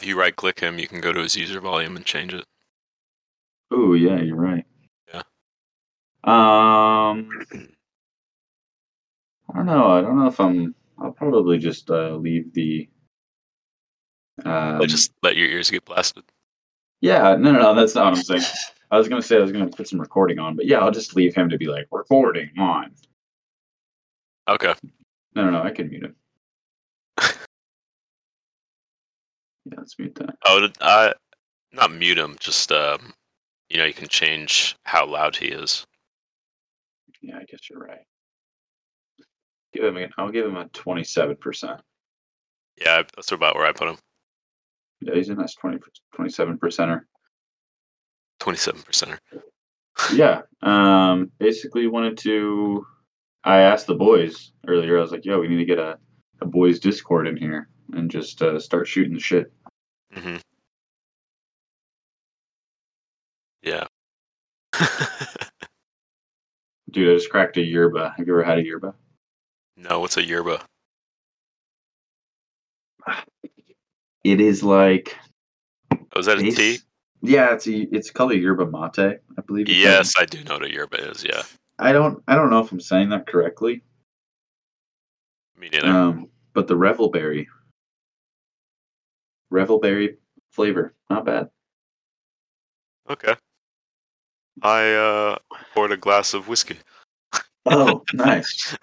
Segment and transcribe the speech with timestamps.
[0.00, 2.46] if you right click him, you can go to his user volume and change it.
[3.70, 4.64] Oh yeah, you're right.
[5.12, 5.22] Yeah.
[6.24, 7.28] Um,
[9.48, 9.90] I don't know.
[9.90, 10.74] I don't know if I'm.
[10.98, 12.88] I'll probably just uh, leave the.
[14.44, 16.24] Um, just let your ears get blasted.
[17.02, 17.74] yeah, no, no, no.
[17.74, 18.42] That's not what I'm saying.
[18.90, 21.14] I was gonna say I was gonna put some recording on, but yeah, I'll just
[21.14, 22.92] leave him to be like recording on.
[24.48, 24.74] Okay.
[25.34, 25.62] No, no, no.
[25.62, 26.16] I can mute him.
[29.70, 30.36] Yeah, let's mute that.
[30.44, 31.12] Oh, I
[31.72, 32.36] not mute him.
[32.40, 33.12] Just um,
[33.68, 35.86] you know, you can change how loud he is.
[37.22, 38.00] Yeah, I guess you're right.
[39.72, 39.96] Give him.
[39.96, 41.80] A, I'll give him a twenty-seven percent.
[42.80, 43.98] Yeah, that's about where I put him.
[45.02, 45.78] Yeah, he's a nice 20,
[46.14, 47.00] 27 percenter.
[48.38, 49.18] Twenty-seven percenter.
[50.14, 50.42] yeah.
[50.62, 51.30] Um.
[51.38, 52.86] Basically, wanted to.
[53.44, 54.98] I asked the boys earlier.
[54.98, 55.98] I was like, "Yo, we need to get a,
[56.40, 59.52] a boys Discord in here and just uh, start shooting the shit."
[60.12, 60.36] Hmm
[63.62, 63.86] Yeah.
[66.90, 68.14] Dude, I just cracked a yerba.
[68.16, 68.94] Have you ever had a yerba?
[69.76, 70.62] no, what's a yerba?
[74.24, 75.16] It is like.
[75.92, 76.78] Oh, is that a tea?
[77.22, 79.68] Yeah, it's a, it's called a yerba mate, I believe.
[79.68, 81.24] Yes, I do know what a yerba is.
[81.24, 81.42] Yeah,
[81.78, 82.22] I don't.
[82.26, 83.82] I don't know if I'm saying that correctly.
[85.56, 85.88] me neither.
[85.88, 87.46] Um, but the revelberry,
[89.50, 90.16] revelberry
[90.50, 91.50] flavor, not bad.
[93.08, 93.34] okay.
[94.62, 95.38] I uh
[95.74, 96.76] poured a glass of whiskey.
[97.66, 98.76] Oh, nice.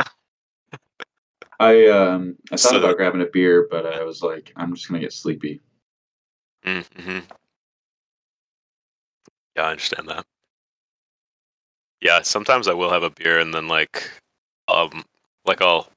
[1.60, 4.88] I um I thought So- about grabbing a beer, but I was like, I'm just
[4.88, 5.62] gonna get sleepy.
[6.66, 7.20] Mm-hmm.
[9.56, 10.26] Yeah, I understand that.
[12.02, 14.10] Yeah, sometimes I will have a beer and then like,
[14.68, 15.04] um,
[15.45, 15.88] like I'll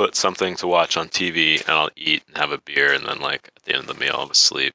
[0.00, 3.20] put something to watch on TV and I'll eat and have a beer and then
[3.20, 4.72] like at the end of the meal I'm asleep.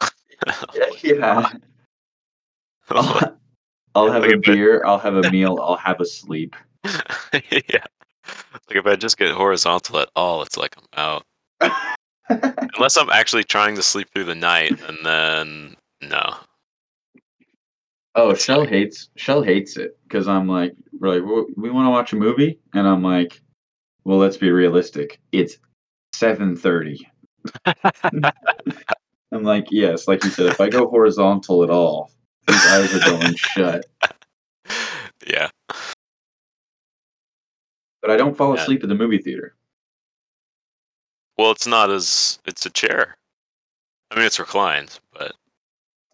[1.02, 1.50] Yeah.
[2.90, 3.38] I'll,
[3.94, 4.82] I'll have Like a beer.
[4.86, 5.58] I'll have a meal.
[5.60, 6.56] I'll have a sleep.
[6.84, 7.84] yeah.
[8.68, 11.22] Like if I just get horizontal at all, it's like I'm
[11.60, 11.70] out.
[12.28, 16.34] Unless I'm actually trying to sleep through the night, and then no.
[18.14, 22.16] Oh, Shell hates Shell hates it because I'm like, "Well, we want to watch a
[22.16, 23.40] movie, and I'm like,
[24.06, 25.18] well, let's be realistic.
[25.32, 25.56] It's
[26.14, 27.10] seven thirty.
[29.32, 32.12] I'm like, yes, like you said, if I go horizontal at all,
[32.46, 33.84] these eyes are going shut.
[35.26, 35.48] yeah.
[38.00, 38.62] But I don't fall Yeah.
[38.62, 39.56] asleep at the movie theater.
[41.36, 43.16] Well, it's not as it's a chair.
[44.12, 45.32] I mean, it's reclined, but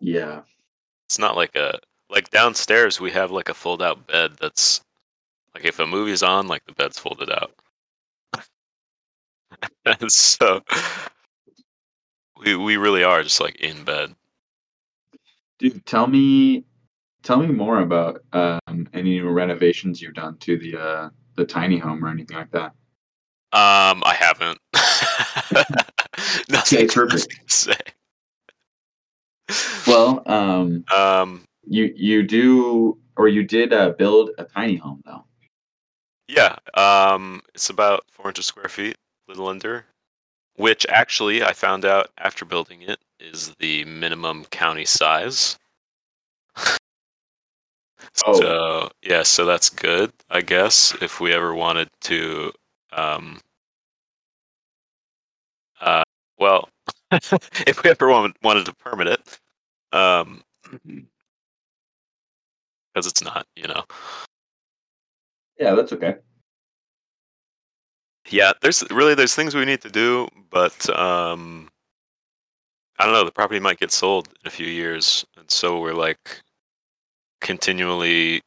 [0.01, 0.41] Yeah.
[1.07, 3.01] it's not like a like downstairs.
[3.01, 4.81] We have like a fold-out bed that's
[5.55, 7.53] like if a movie's on, like the bed's folded out.
[9.87, 10.63] and so
[12.39, 14.15] we we really are just like in bed.
[15.59, 16.65] Dude, tell me,
[17.23, 22.05] tell me more about um, any renovations you've done to the uh, the tiny home
[22.05, 22.73] or anything like that.
[23.53, 24.59] Um, I haven't.
[26.49, 27.37] Nothing Okay, perfect.
[27.49, 27.77] to say.
[29.87, 35.25] Well, um, Um, you you do or you did uh, build a tiny home though.
[36.29, 36.57] yeah.
[36.75, 38.97] Um, it's about 400 square feet,
[39.33, 39.87] little under.
[40.57, 45.59] Which actually, I found out after building it is the minimum county size.
[48.27, 48.35] Oh.
[48.35, 50.95] So yeah, so that's good, I guess.
[51.01, 52.53] If we ever wanted to,
[52.93, 53.41] um,
[55.81, 56.03] uh,
[56.39, 56.69] well,
[57.13, 59.39] if we ever wanted, wanted to permit it,
[59.93, 60.43] um,
[62.93, 63.85] because it's not, you know.
[65.59, 66.17] Yeah, that's okay.
[68.33, 71.69] Yeah, there's really there's things we need to do, but um,
[72.99, 73.25] I don't know.
[73.25, 76.41] The property might get sold in a few years, and so we're like
[77.43, 78.41] continually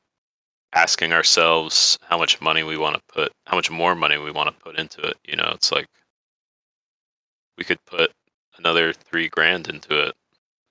[0.73, 4.49] asking ourselves how much money we want to put, how much more money we want
[4.49, 5.17] to put into it.
[5.23, 5.85] You know, it's like
[7.55, 8.11] we could put
[8.57, 10.15] another three grand into it,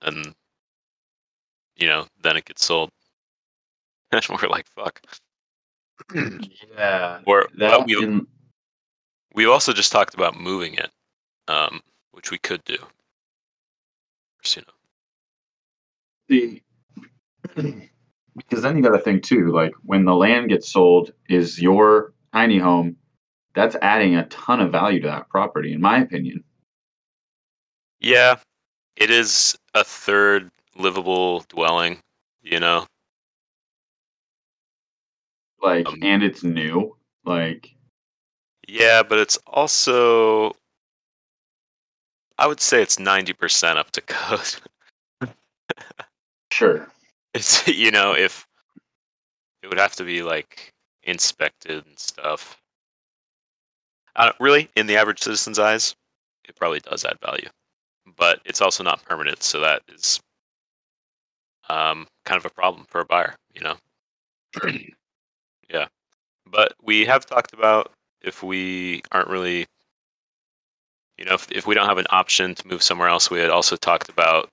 [0.03, 0.35] and
[1.77, 2.91] you know, then it gets sold.
[4.13, 5.01] And we're like, fuck.
[6.77, 8.21] Yeah, Or that but we,
[9.35, 10.91] we also just talked about moving it,
[11.49, 11.81] um,
[12.13, 12.77] which we could do.
[14.57, 14.63] Know,
[16.29, 16.63] the
[18.37, 19.51] because then you got to think too.
[19.53, 22.97] Like when the land gets sold, is your tiny home?
[23.55, 26.45] That's adding a ton of value to that property, in my opinion.
[28.01, 28.37] yeah,
[28.97, 31.99] it is a third livable dwelling.
[32.43, 32.87] You know,
[35.63, 36.97] Like, Um, and it's new.
[37.25, 37.74] Like,
[38.69, 40.53] yeah, but it's also
[42.39, 44.57] I would say it's ninety percent up to code.
[46.53, 46.89] Sure.
[47.35, 48.47] It's you know if
[49.65, 50.73] it would have to be like
[51.03, 52.57] inspected and stuff.
[54.15, 55.97] Uh, really, in the average citizen's eyes,
[56.49, 57.49] it probably does add value,
[58.17, 60.21] but it's also not permanent, so that is
[61.69, 63.35] um, kind of a problem for a buyer.
[63.55, 63.77] You know.
[65.69, 65.87] yeah,
[66.47, 67.91] but we have talked about
[68.25, 69.67] if we aren't really,
[71.19, 73.51] you know, if if we don't have an option to move somewhere else, we had
[73.51, 74.49] also talked about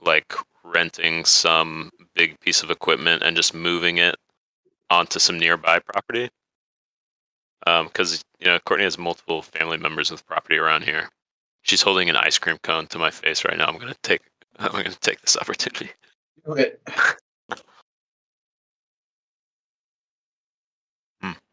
[0.00, 0.34] like
[0.64, 4.16] renting some big piece of equipment and just moving it
[4.90, 6.28] onto some nearby property.
[7.64, 11.08] Because um, you know Courtney has multiple family members with property around here.
[11.62, 13.66] She's holding an ice cream cone to my face right now.
[13.66, 14.22] I'm gonna take
[14.58, 15.90] I'm gonna take this opportunity.
[16.46, 16.72] Okay.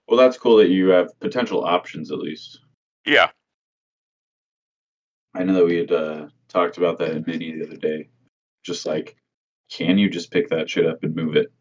[0.09, 2.61] Well, that's cool that you have potential options at least.
[3.05, 3.29] Yeah.
[5.35, 8.09] I know that we had uh, talked about that in mini the other day.
[8.63, 9.15] Just like,
[9.69, 11.51] can you just pick that shit up and move it?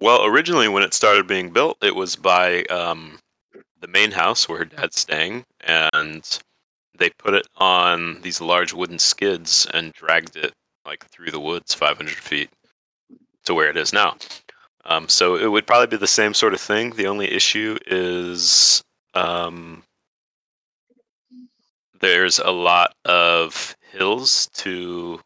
[0.00, 3.20] Well, originally when it started being built, it was by um,
[3.80, 6.40] the main house where her dad's staying, and
[6.98, 10.52] they put it on these large wooden skids and dragged it
[10.84, 12.50] like through the woods 500 feet
[13.44, 14.16] to where it is now.
[14.88, 16.90] Um, so it would probably be the same sort of thing.
[16.90, 18.82] The only issue is
[19.12, 19.82] um,
[22.00, 25.20] there's a lot of hills to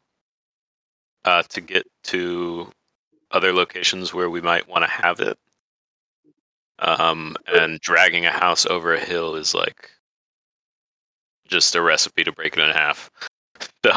[1.25, 2.71] uh, to get to
[3.31, 5.39] other locations where we might want to have it.
[6.81, 9.89] Um, and dragging a house over a hill is like
[11.47, 13.11] just a recipe to break it in half.
[13.85, 13.93] So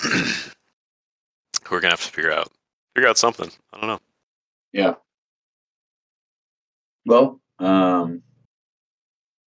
[1.70, 2.50] we're gonna have to figure out
[3.00, 3.50] figure out something.
[3.72, 3.98] I don't know.
[4.72, 4.94] Yeah.
[7.06, 8.22] Well, um,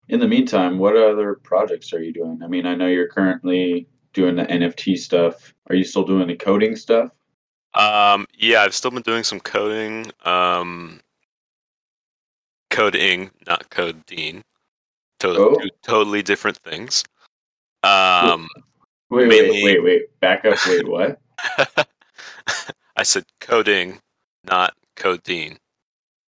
[0.10, 2.40] in the meantime, what other projects are you doing?
[2.44, 5.54] I mean, I know you're currently doing the NFT stuff.
[5.70, 7.12] Are you still doing the coding stuff?
[7.76, 10.12] Um, yeah, I've still been doing some coding.
[10.26, 11.00] Um,
[12.72, 14.42] coding, not codeine.
[15.20, 15.56] To- Oh.
[15.84, 17.04] Totally different things.
[17.84, 18.48] Um,
[19.12, 20.20] Wait, Mainly- wait, wait, wait.
[20.22, 20.58] Back up.
[20.68, 21.22] Wait, what?
[22.96, 24.00] I said coding,
[24.44, 25.58] not codeine.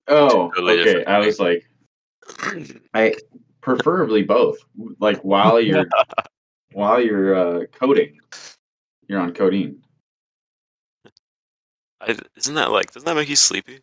[0.07, 1.06] Oh, Totally okay.
[1.06, 1.65] I was like,
[2.94, 3.15] I
[3.62, 4.57] preferably both.
[5.00, 5.88] Like while you're
[6.73, 8.19] while you're uh, coding,
[9.07, 9.81] you're on codeine.
[12.01, 12.91] I, isn't that like?
[12.91, 13.79] Doesn't that make you sleepy?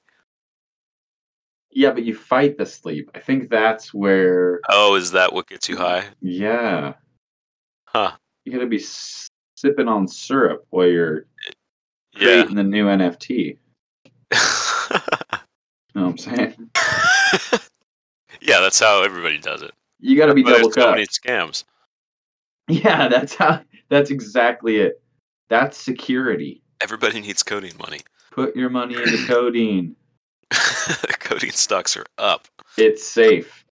[1.70, 3.10] Yeah, but you fight the sleep.
[3.14, 4.60] I think that's where.
[4.68, 6.04] Oh, is that what gets you high?
[6.20, 6.94] Yeah,
[7.86, 8.12] Huh.
[8.44, 11.26] you gotta be s- sipping on syrup while you're
[12.14, 12.18] Yeah.
[12.42, 13.28] creating the new NFT.
[13.30, 13.56] You
[15.94, 16.70] know what I'm saying?
[18.40, 19.72] yeah, that's how everybody does it.
[20.00, 21.64] You gotta be But double so many scams.
[22.68, 23.62] Yeah, that's how.
[23.88, 25.02] That's exactly it.
[25.48, 26.62] That's security.
[26.80, 28.00] Everybody needs codeine money.
[28.30, 29.94] Put your money into codeine.
[30.50, 32.48] codeine stocks are up.
[32.78, 33.64] It's safe.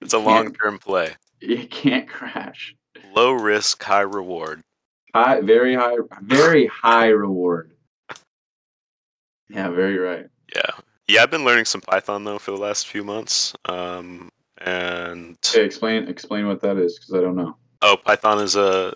[0.00, 1.10] It's a long-term play.
[1.40, 2.74] It can't crash.
[3.14, 4.62] Low risk, high reward.
[5.16, 7.72] High, very high, very high reward.
[9.48, 10.26] Yeah, very right.
[10.54, 10.70] Yeah.
[11.08, 13.54] Yeah, I've been learning some Python though for the last few months.
[13.64, 14.28] Um,
[14.58, 17.56] and Okay, explain explain what that is because I don't know.
[17.80, 18.92] oh, Python is a,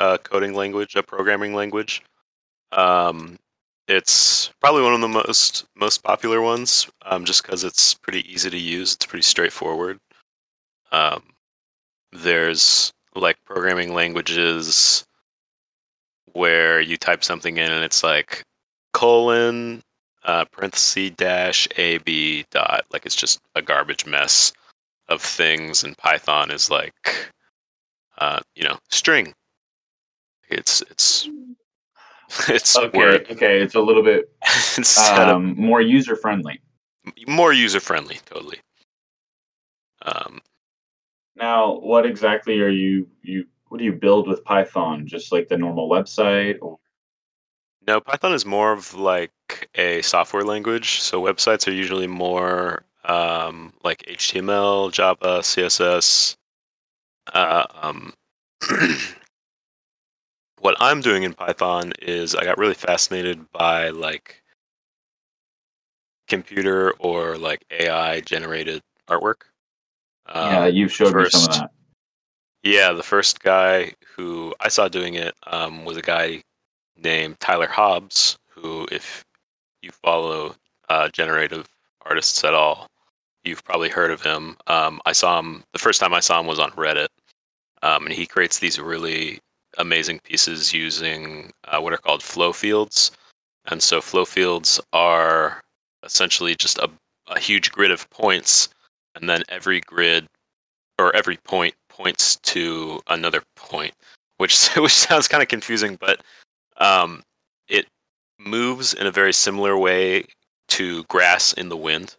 [0.00, 2.02] a coding language, a programming language.
[2.72, 3.38] Um,
[3.86, 8.50] it's probably one of the most most popular ones, um, just because it's pretty easy
[8.50, 8.94] to use.
[8.94, 10.00] It's pretty straightforward.
[10.90, 11.22] Um,
[12.10, 15.04] there's like programming languages
[16.34, 18.42] where you type something in and it's like
[18.92, 19.82] colon
[20.24, 22.84] uh, parenthesis dash a b dot.
[22.92, 24.52] Like it's just a garbage mess
[25.08, 27.30] of things and python is like
[28.18, 29.32] uh, you know string.
[30.48, 31.28] It's it's
[32.48, 34.30] it's Okay, word okay, it's a little bit
[34.76, 36.60] instead of um, more user friendly.
[37.26, 38.60] more user friendly totally.
[40.02, 40.40] Um,
[41.36, 45.04] Now, what exactly are you you what do you build with Python?
[45.04, 46.78] Just like the normal website or
[47.84, 51.00] No, Python is more of like a software language.
[51.00, 56.36] So websites are usually more um, like HTML, Java, CSS.
[57.32, 58.12] Uh, um,
[60.60, 64.40] what I'm doing in Python is I got really fascinated by like
[66.28, 69.46] computer or like AI generated artwork.
[70.32, 71.70] yeah, Um, you've showed me some of that.
[72.64, 76.42] Yeah, the first guy who I saw doing it um, was a guy
[76.96, 79.22] named Tyler Hobbs, who, if
[79.82, 80.54] you follow
[80.88, 81.68] uh, generative
[82.06, 82.88] artists at all,
[83.44, 84.56] you've probably heard of him.
[84.66, 87.08] Um, I saw him the first time I saw him was on Reddit,
[87.82, 89.40] um, and he creates these really
[89.76, 93.10] amazing pieces using uh, what are called flow fields.
[93.66, 95.60] And so flow fields are
[96.02, 96.88] essentially just a,
[97.26, 98.70] a huge grid of points,
[99.14, 100.26] and then every grid
[100.98, 103.94] or every point points to another point,
[104.38, 106.22] which which sounds kind of confusing, but
[106.78, 107.22] um,
[107.68, 107.86] it
[108.38, 110.24] moves in a very similar way
[110.68, 112.16] to grass in the wind.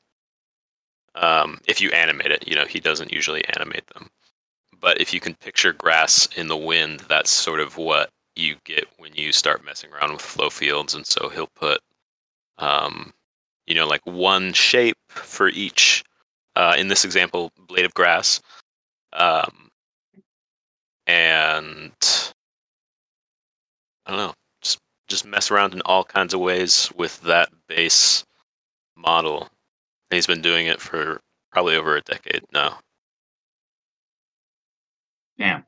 [1.15, 4.10] Um, if you animate it, you know he doesn't usually animate them,
[4.79, 8.86] but if you can picture grass in the wind, that's sort of what you get
[8.98, 10.94] when you start messing around with flow fields.
[10.94, 11.79] And so he'll put,
[12.58, 13.13] um,
[13.65, 16.03] you know, like one shape for each.
[16.58, 18.41] Uh, in this example, blade of grass,
[19.14, 19.70] um,
[21.08, 21.92] and
[24.06, 28.24] I don't know, just just mess around in all kinds of ways with that base
[28.96, 29.42] model.
[30.10, 31.20] And he's been doing it for
[31.52, 32.80] probably over a decade now.
[35.38, 35.66] Damn.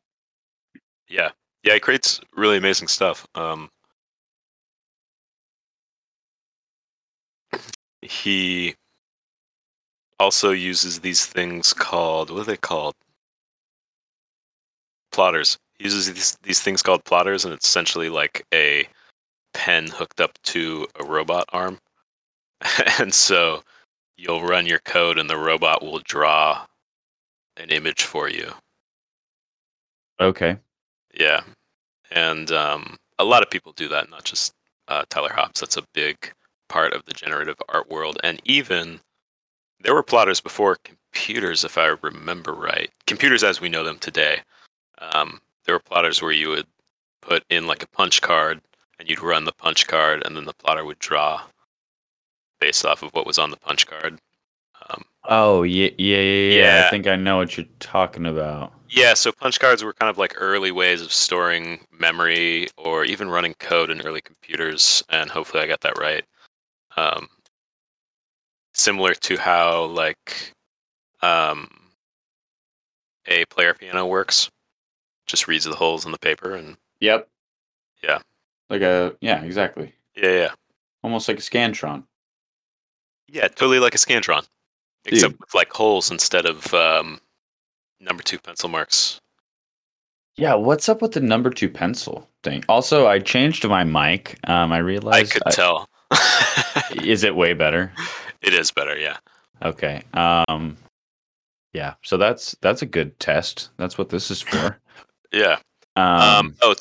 [1.10, 1.32] Yeah,
[1.64, 3.26] yeah, he creates really amazing stuff.
[3.36, 3.70] Um,
[8.02, 8.76] he
[10.20, 12.96] also uses these things called what are they called?
[15.18, 15.58] Plotters.
[15.80, 18.88] He uses these these things called plotters, and it's essentially like a
[19.56, 21.80] pen hooked up to a robot arm,
[23.00, 23.64] and so
[24.16, 26.68] you'll run your code, and the robot will draw
[27.60, 28.52] an image for you.
[30.20, 30.56] Okay.
[31.20, 31.42] Yeah,
[32.12, 34.54] and um, a lot of people do that, not just
[34.88, 35.62] uh, Tyler Hobbs.
[35.62, 36.32] That's a big
[36.70, 39.00] part of the generative art world, and even
[39.80, 42.92] there were plotters before computers, if I remember right.
[43.08, 44.42] Computers as we know them today.
[45.00, 46.68] Um, there were plotters where you would
[47.22, 48.62] put in like a punch card,
[49.00, 51.42] and you'd run the punch card, and then the plotter would draw
[52.60, 54.20] based off of what was on the punch card.
[54.90, 56.80] Um, Oh yeah, yeah, yeah, yeah.
[56.80, 56.88] Yeah.
[56.88, 58.74] I think I know what you're talking about.
[58.90, 63.30] Yeah, so punch cards were kind of like early ways of storing memory or even
[63.30, 66.24] running code in early computers, and hopefully I got that right.
[66.96, 67.28] Um,
[68.74, 70.54] similar to how like
[71.22, 71.68] um,
[73.28, 74.50] a player piano works,
[75.28, 77.28] just reads the holes in the paper, and Yep.
[78.04, 78.20] Yeah.
[78.70, 79.94] Like a yeah, exactly.
[80.16, 80.52] yeah, yeah,
[81.04, 82.04] Almost like a Scantron.
[83.28, 84.46] yeah, totally like a Scantron,
[85.04, 85.14] Dude.
[85.14, 87.22] except with like holes instead of um,
[88.00, 89.20] number two pencil marks.
[90.36, 92.64] Yeah, what's up with the number two pencil thing?
[92.70, 94.38] Also, I changed my mic.
[94.48, 95.88] Um, I realized I could tell.
[97.04, 97.92] is it way better?
[98.42, 99.18] it is better, yeah.
[99.64, 100.04] Okay.
[100.14, 100.78] Um,
[101.74, 101.96] yeah.
[102.04, 103.70] So that's that's a good test.
[103.78, 104.78] That's what this is for.
[105.32, 105.58] Yeah.
[105.96, 106.76] Um, Um, oh,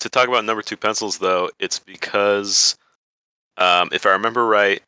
[0.00, 2.76] to talk about number two pencils, though, it's because
[3.56, 4.82] um, if I remember right,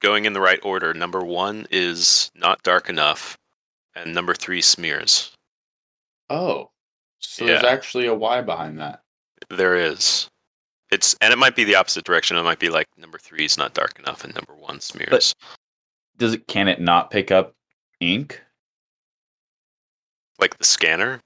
[0.00, 3.38] going in the right order, number one is not dark enough,
[3.94, 5.32] and number three smears.
[6.30, 6.70] oh,
[7.20, 9.00] so there's actually a why behind that.
[9.48, 10.28] There is.
[10.90, 12.36] It's and it might be the opposite direction.
[12.36, 15.34] It might be like number three is not dark enough, and number one smears.
[16.18, 16.46] Does it?
[16.46, 17.54] Can it not pick up
[18.00, 18.42] ink?
[20.38, 21.20] like the scanner.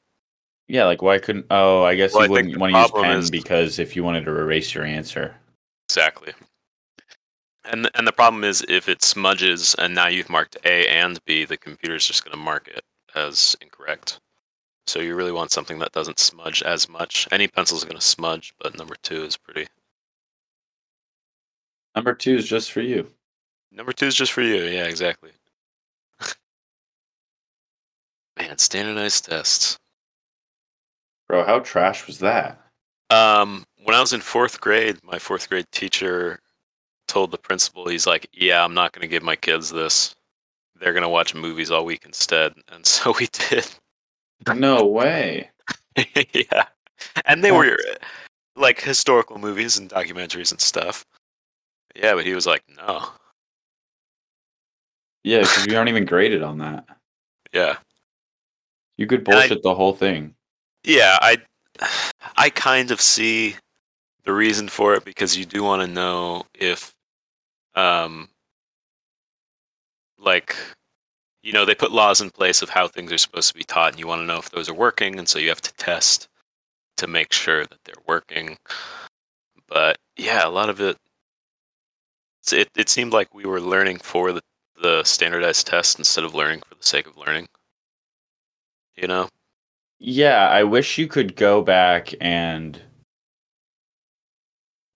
[0.69, 0.85] Yeah.
[0.85, 1.47] Like why couldn't?
[1.51, 3.31] Oh, I guess Well, I you think wouldn't the want to use problem pen is-
[3.31, 5.35] because if you wanted to erase your answer.
[5.89, 6.33] Exactly.
[7.65, 11.45] And and the problem is if it smudges and now you've marked A and B,
[11.45, 12.83] the computer's just going to mark it
[13.15, 14.21] as incorrect.
[14.87, 17.29] So you really want something that doesn't smudge as much.
[17.31, 19.67] Any pencil's going to smudge, but number two is pretty.
[21.95, 23.11] Number two is just for you.
[23.71, 24.63] Number two is just for you.
[24.63, 25.33] Yeah, exactly.
[28.39, 29.79] Man, standardized tests.
[31.29, 32.61] Bro, how trash was that?
[33.11, 36.41] Um, when I was in fourth grade, my fourth grade teacher
[37.07, 40.15] told the principal, he's like, "Yeah, I'm not going to give my kids this.
[40.79, 43.67] They're going to watch movies all week instead." And so we did.
[44.55, 45.51] No way.
[46.33, 46.65] yeah,
[47.25, 47.77] and they were
[48.57, 51.05] like historical movies and documentaries and stuff.
[51.97, 53.09] Yeah, but he was like, "No."
[55.25, 56.85] Yeah, because you aren't even graded on that.
[57.53, 57.77] Yeah,
[58.97, 60.35] You could And I- bullshit the whole thing.
[60.89, 61.19] Yeah.
[61.21, 61.39] I,
[62.37, 63.55] I kind of see
[64.25, 66.93] the reason for it because you do want to know if,
[67.75, 68.29] um,
[70.19, 70.57] like,
[71.43, 73.93] you know, they put laws in place of how things are supposed to be taught,
[73.93, 76.29] and you want to know if those are working, and so you have to test
[76.97, 78.57] to make sure that they're working.
[79.69, 80.97] But yeah, a lot of it,
[82.51, 84.41] it, it seemed like we were learning for the,
[84.83, 87.47] the standardized test instead of learning for the sake of learning.
[88.97, 89.29] You know?
[90.01, 92.81] Yeah, I wish you could go back and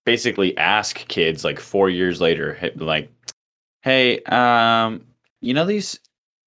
[0.05, 3.11] basically ask kids like four years later, like,
[3.81, 5.05] hey, um,
[5.41, 5.99] you know these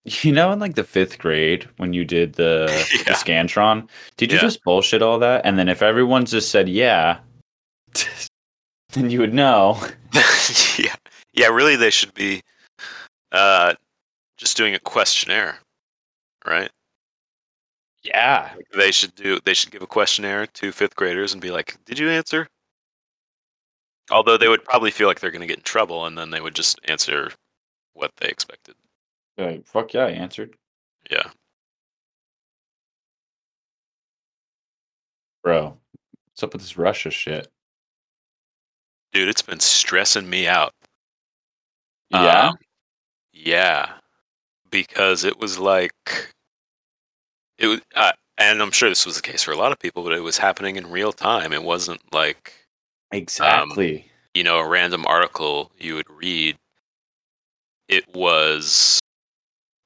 [0.23, 2.67] You know, in like the fifth grade when you did the,
[3.07, 4.43] the Scantron, did you Yeah.
[4.43, 5.45] just bullshit all that?
[5.45, 7.19] And then if everyone just said yeah,
[8.93, 9.81] then you would know.
[10.79, 10.95] yeah,
[11.33, 11.49] yeah.
[11.49, 12.41] Really, they should be
[13.33, 13.75] uh,
[14.37, 15.59] just doing a questionnaire,
[16.47, 16.71] right?
[18.07, 18.55] Yeah.
[18.75, 19.41] They should do.
[19.45, 22.49] They should give a questionnaire to fifth graders and be like, "Did you answer?"
[24.11, 26.41] Although they would probably feel like they're going to get in trouble, and then they
[26.41, 27.33] would just answer
[27.95, 28.77] what they expected.
[29.37, 30.57] Like, fuck yeah, I answered.
[31.11, 31.31] Yeah.
[35.43, 35.77] Bro,
[36.29, 37.49] what's up with this Russia shit?
[39.13, 40.75] Dude, it's been stressing me out.
[42.11, 42.49] Yeah.
[42.49, 42.57] Um,
[43.33, 43.93] yeah.
[44.71, 46.35] Because it was like
[47.59, 50.03] it was uh, and I'm sure this was the case for a lot of people,
[50.03, 51.53] but it was happening in real time.
[51.53, 52.53] It wasn't like,
[53.11, 54.11] exactly.
[54.35, 56.57] you know, a random article you would read.
[57.89, 59.01] It was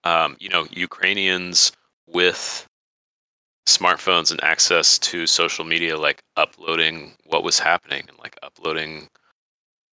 [0.04, 1.72] um, you know, Ukrainians
[2.06, 2.66] with
[3.68, 9.08] smartphones and access to social media like uploading what was happening and like uploading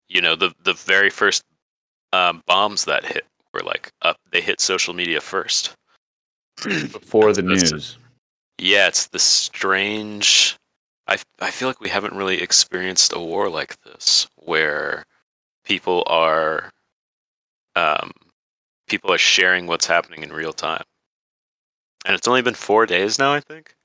[0.07, 1.43] you know the the very first
[2.13, 5.75] um, bombs that hit were like up they hit social media first
[6.63, 7.97] Before the news.
[8.57, 10.57] yeah it's the strange
[11.07, 15.05] I, I feel like we haven't really experienced a war like this where
[15.63, 16.69] people are
[17.75, 18.11] um,
[18.87, 20.83] people are sharing what's happening in real time.
[22.05, 23.75] And it's only been four days now i think.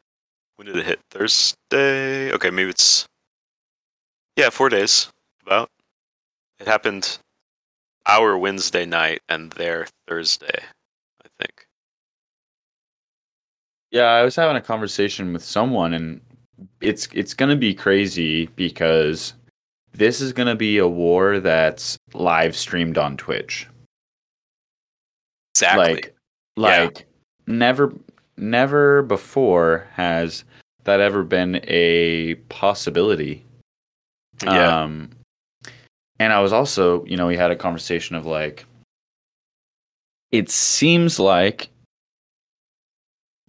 [0.56, 1.00] When did it hit?
[1.10, 2.32] Thursday?
[2.32, 3.06] Okay maybe it's
[4.36, 5.08] yeah four days
[5.44, 5.68] about.
[6.58, 7.18] It happened
[8.06, 10.58] our wednesday night and their thursday
[11.24, 11.66] i think
[13.92, 16.20] Yeah, I was having a conversation with someone and
[16.80, 19.34] it's it's going to be crazy because
[19.92, 23.68] this is going to be a war that's live streamed on Twitch.
[25.54, 26.16] exactly Like
[26.56, 26.84] Yeah.
[26.84, 27.06] like
[27.46, 27.92] never
[28.38, 30.44] never before has
[30.84, 33.44] that ever been a possibility.
[34.42, 35.10] yeah Um,
[36.18, 38.64] and I was also, you know, we had a conversation of like,
[40.30, 41.68] it seems like,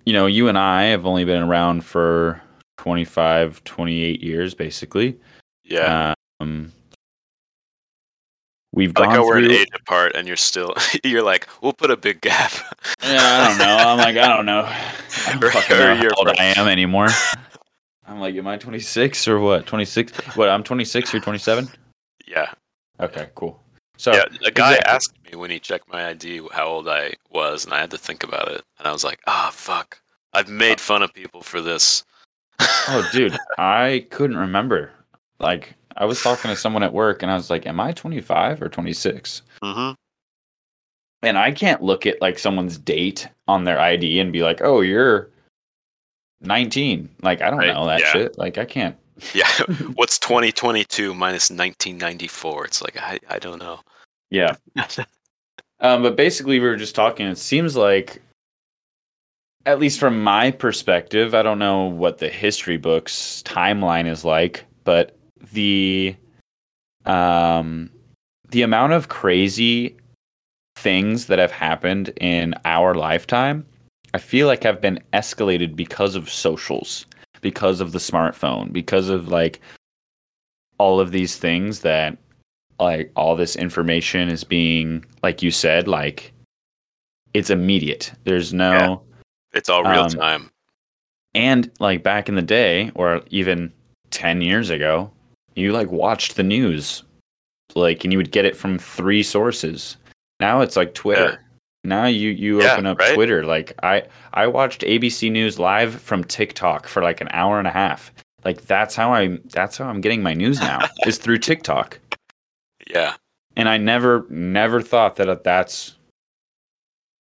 [0.05, 2.41] you know, you and I have only been around for
[2.77, 5.17] 25, 28 years, basically.
[5.63, 6.71] yeah Um,
[8.73, 9.45] we've like gone how we're through.
[9.45, 12.51] an age apart and you're still you're like we'll put a big gap
[13.03, 13.77] Yeah, I don't know.
[13.77, 14.63] I'm like, I don't know.
[14.65, 17.07] I don't fucking know how old I am anymore.
[18.05, 19.65] I'm like, am I 26 or what?
[19.65, 20.11] 26?
[20.35, 20.49] What?
[20.49, 21.69] I'm 26 or 27?
[22.27, 22.51] yeah
[22.99, 23.62] Okay, cool.
[24.03, 24.93] So yeah, a guy exactly.
[24.93, 27.97] asked me when he checked my ID how old I was, and I had to
[27.97, 28.61] think about it.
[28.77, 29.97] And I was like, "Ah, fuck!
[30.33, 32.03] I've made fun of people for this."
[32.59, 34.91] Oh, dude, I couldn't remember.
[35.39, 38.61] Like, I was talking to someone at work, and I was like, "Am I 25
[38.61, 39.91] or 26?" hmm
[41.21, 44.81] And I can't look at like someone's date on their ID and be like, "Oh,
[44.81, 45.29] you're
[46.41, 48.11] 19." Like, I don't Right, know that yeah.
[48.11, 48.37] shit.
[48.37, 48.97] Like, I can't.
[49.33, 49.47] Yeah,
[49.95, 52.65] what's 2022 minus 1994?
[52.65, 53.79] It's like I, I don't know.
[54.33, 54.55] Yeah.
[55.79, 57.25] Um, but basically, we were just talking.
[57.27, 58.21] It seems like,
[59.65, 64.63] at least from my perspective, I don't know what the history books timeline is like,
[64.85, 65.17] but
[65.51, 66.15] the
[67.05, 67.89] um,
[68.47, 69.97] the amount of crazy
[70.77, 73.65] things that have happened in our lifetime,
[74.13, 77.05] I feel like have been escalated because of socials,
[77.41, 79.59] because of the smartphone, because of like
[80.77, 82.17] all of these things that
[82.79, 86.33] like all this information is being like you said like
[87.33, 88.11] it's immediate.
[88.25, 89.57] There's no Yeah.
[89.57, 90.49] It's all real Um, time.
[91.35, 93.71] and like back in the day or even
[94.11, 95.11] 10 years ago
[95.55, 97.03] you like watched the news
[97.75, 99.97] like and you would get it from three sources.
[100.39, 101.39] Now it's like twitter.
[101.83, 103.13] Now you you Yeah, open up right?
[103.15, 103.45] twitter.
[103.45, 107.71] Like i i watched abc news live from tiktok for like an hour and a
[107.71, 108.11] half.
[108.45, 111.99] Like that's how i'm that's how i'm getting my news now is through tiktok
[112.89, 113.15] Yeah,
[113.55, 115.95] and I never never thought that that's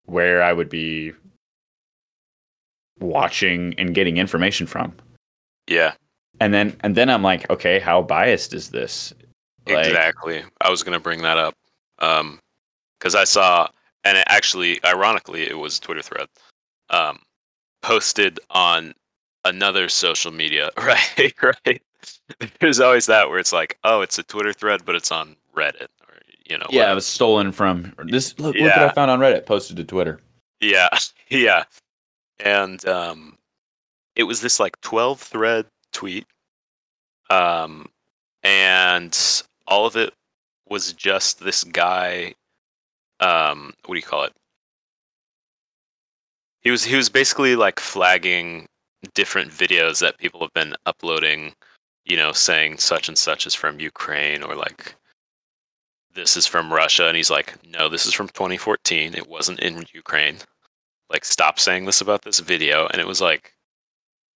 [0.05, 1.13] where I would be
[2.99, 4.93] watching and getting information from.
[5.67, 5.93] yeah,
[6.39, 9.13] And then and then I'm like, okay, how biased is this?
[9.67, 10.43] Like, exactly.
[10.61, 11.55] I was gonna bring that up,
[11.99, 12.39] um,
[12.99, 13.67] because I saw,
[14.03, 16.27] and it actually, ironically, it was a Twitter thread,
[16.89, 17.19] um,
[17.81, 18.93] posted on
[19.45, 20.69] another social media.
[20.77, 21.81] Right, right.
[22.59, 25.87] There's always that where it's like, oh, it's a Twitter thread, but it's on Reddit,
[26.07, 28.37] or you know, Yeah, it was stolen from this.
[28.39, 29.45] Look, look what I found on Reddit.
[29.45, 30.19] Posted to Twitter.
[30.59, 30.89] Yeah,
[31.29, 31.63] yeah.
[32.39, 33.37] And um
[34.15, 36.25] it was this like 12 thread tweet.
[37.29, 37.89] Um
[38.43, 40.13] and all of it
[40.69, 42.33] was just this guy
[43.19, 44.33] um what do you call it?
[46.61, 48.67] He was he was basically like flagging
[49.13, 51.53] different videos that people have been uploading,
[52.05, 54.95] you know, saying such and such is from Ukraine or like
[56.13, 59.15] this is from Russia and he's like, "No, this is from 2014.
[59.15, 60.37] It wasn't in Ukraine."
[61.09, 63.53] Like stop saying this about this video and it was like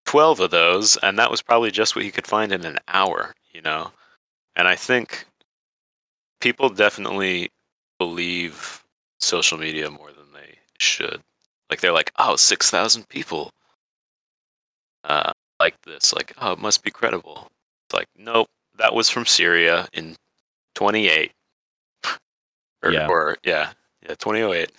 [0.06, 3.36] 12 of those and that was probably just what he could find in an hour,
[3.54, 3.92] you know.
[4.56, 5.26] And I think
[6.42, 7.50] people definitely
[8.00, 8.84] believe
[9.20, 11.22] social media more than they should.
[11.70, 13.52] Like they're like, "Oh, 6,000 people
[15.04, 16.14] uh, like this.
[16.14, 17.48] Like, oh, it must be credible.
[17.94, 18.48] Like, nope,
[18.78, 20.16] that was from Syria in
[20.76, 21.32] 28.
[22.84, 23.08] or, Yeah.
[23.08, 23.72] or yeah,
[24.04, 24.72] yeah, 2008.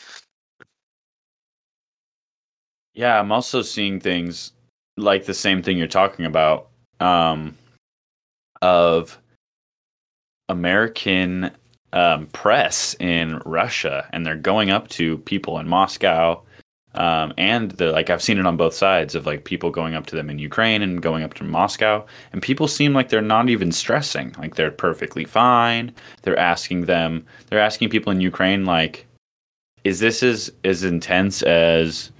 [2.94, 4.52] Yeah, I'm also seeing things
[4.96, 6.68] like the same thing you're talking about
[7.00, 7.56] um,
[8.60, 9.18] of
[10.48, 11.50] American
[11.92, 16.42] um, press in Russia, and they're going up to people in Moscow.
[16.98, 20.06] Um, and the like, I've seen it on both sides of like people going up
[20.06, 23.48] to them in Ukraine and going up to Moscow, and people seem like they're not
[23.48, 25.94] even stressing, like they're perfectly fine.
[26.22, 29.06] They're asking them, they're asking people in Ukraine, like,
[29.84, 32.10] is this as as intense as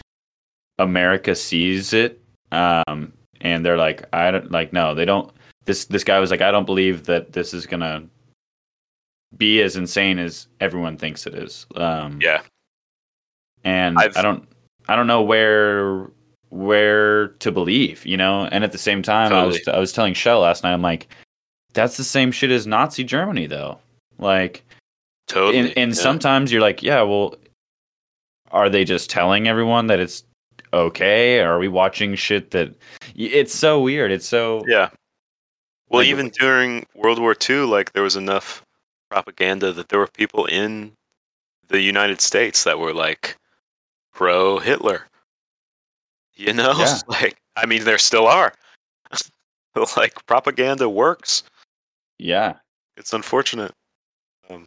[0.79, 5.29] America sees it, um, and they're like, I don't like, no, they don't.
[5.65, 8.05] This this guy was like, I don't believe that this is gonna
[9.37, 11.67] be as insane as everyone thinks it is.
[11.75, 12.43] Um, Yeah.
[13.65, 14.49] and I've- I don't,
[14.89, 16.11] I don't know where
[16.51, 18.49] where to believe, you know.
[18.51, 21.09] And at the same time, I was I was telling Shell last night, I'm like,
[21.75, 23.79] that's the same shit as Nazi Germany, though.
[24.19, 24.65] Like,
[25.29, 25.59] Totally.
[25.59, 26.03] and, and yeah.
[26.03, 27.37] sometimes you're like, yeah, well,
[28.51, 30.25] are they just telling everyone that it's
[30.73, 31.41] okay?
[31.41, 32.75] Or Are we watching shit that
[33.15, 34.11] it's so weird?
[34.11, 34.91] It's so Yeah.
[35.91, 38.63] Well, Like- even during World War II, like there was enough
[39.11, 40.93] propaganda that there were people in
[41.69, 43.37] the United States that were like
[44.19, 45.07] pro Hitler.
[46.35, 46.99] You know, Yeah.
[47.09, 48.53] like I mean, there still are.
[49.97, 51.45] like propaganda works.
[52.19, 52.55] yeah.
[52.97, 53.71] It's unfortunate.
[54.51, 54.67] Um,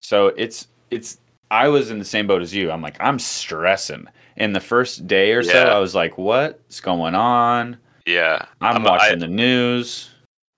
[0.00, 1.18] So it's it's
[1.50, 2.70] I was in the same boat as you.
[2.70, 4.06] I'm like, I'm stressing.
[4.36, 7.76] In the first day or so, I was like, what's going on?
[8.06, 10.08] yeah, I'm, I'm- watching I- the news.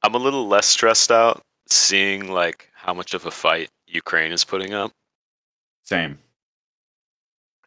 [0.04, 4.44] I'm a little less stressed out seeing like how much of a fight Ukraine is
[4.44, 4.92] putting up
[5.84, 6.18] Same.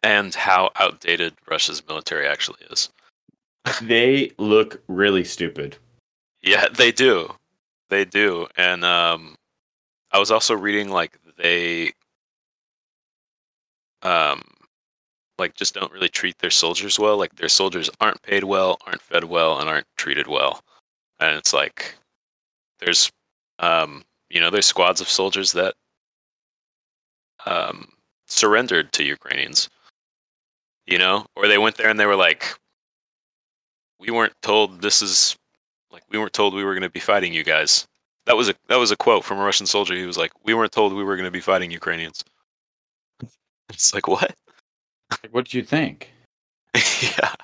[0.02, 2.88] and how outdated Russia's military actually is.
[3.82, 5.76] They look really stupid.
[6.42, 7.34] Yeah, they do.
[7.90, 8.46] They do.
[8.56, 9.36] And um
[10.12, 11.92] I was also reading like they
[14.02, 14.42] um
[15.38, 17.16] like just don't really treat their soldiers well.
[17.16, 20.62] Like their soldiers aren't paid well, aren't fed well, and aren't treated well.
[21.20, 21.94] And it's like
[22.80, 23.10] there's
[23.58, 25.74] um you know, there's squads of soldiers that
[27.46, 27.88] um
[28.28, 29.68] surrendered to Ukrainians.
[30.86, 31.26] You know?
[31.36, 32.58] Or they went there and they were like
[33.98, 35.36] we weren't told this is
[35.90, 37.86] like we weren't told we were going to be fighting you guys.
[38.26, 39.94] That was a that was a quote from a Russian soldier.
[39.94, 42.24] He was like, "We weren't told we were going to be fighting Ukrainians."
[43.70, 44.34] It's like what?
[45.30, 46.10] What did you think?
[47.02, 47.34] yeah.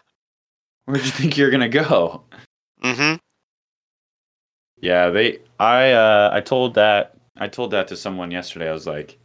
[0.86, 2.22] Where'd you think you're gonna go?
[2.82, 3.16] Mm-hmm.
[4.80, 5.40] Yeah, they.
[5.58, 8.68] I uh, I told that I told that to someone yesterday.
[8.68, 9.18] I was like,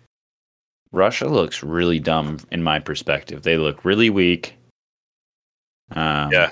[0.91, 3.43] Russia looks really dumb in my perspective.
[3.43, 4.55] They look really weak.
[5.91, 6.51] Um, Yeah.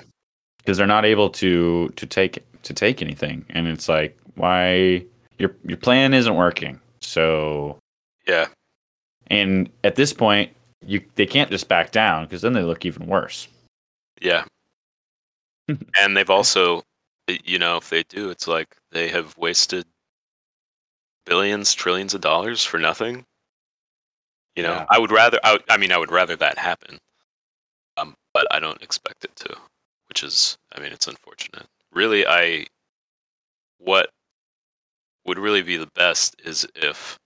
[0.58, 5.04] because they're not able to to take to take anything, and it's like, why
[5.38, 6.80] your your plan isn't working.
[7.00, 7.78] So,
[8.26, 8.48] Yeah.
[9.28, 10.52] and at this point,
[10.84, 13.48] you they can't just back down because then they look even worse.
[14.20, 14.44] Yeah.
[16.00, 16.82] and they've also,
[17.44, 19.84] you know, if they do, it's like they have wasted
[21.26, 23.24] billions, trillions of dollars for nothing.
[24.56, 24.86] You know, Yeah.
[24.90, 25.38] I would rather.
[25.44, 26.98] I, would- I mean, I would rather that happen.
[27.96, 29.56] Um, but I don't expect it to,
[30.08, 31.66] which is, I mean, it's unfortunate.
[31.92, 32.66] Really, I,
[33.78, 34.10] what
[35.24, 37.18] would really be the best is if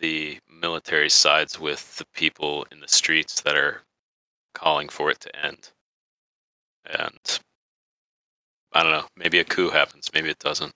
[0.00, 3.82] the military sides with the people in the streets that are
[4.54, 5.70] calling for it to end.
[6.86, 7.40] And
[8.72, 10.72] I don't know, maybe a coup happens, maybe it doesn't.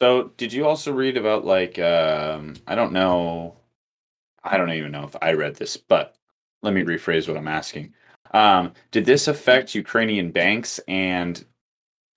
[0.00, 3.56] So, did you also read about like um I don't know
[4.42, 6.16] I don't even know if I read this, but
[6.62, 7.94] let me rephrase what I'm asking.
[8.32, 11.44] Um did this affect Ukrainian banks and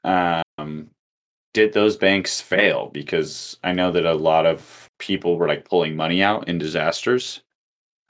[0.03, 0.89] um
[1.53, 5.95] did those banks fail because I know that a lot of people were like pulling
[5.95, 7.41] money out in disasters.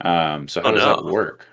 [0.02, 1.46] Um so how Oh, does that work?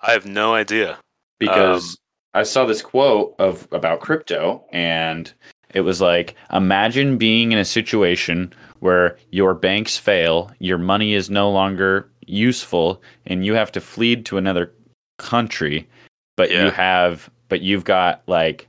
[0.00, 0.98] I have no idea.
[1.38, 1.98] because
[2.34, 5.32] I saw this quote of about crypto and
[5.74, 11.28] it was like imagine being in a situation where your banks fail, your money is
[11.30, 14.72] no longer useful and you have to flee to another
[15.18, 15.88] country,
[16.36, 16.64] but Yeah.
[16.66, 18.68] you have but you've got like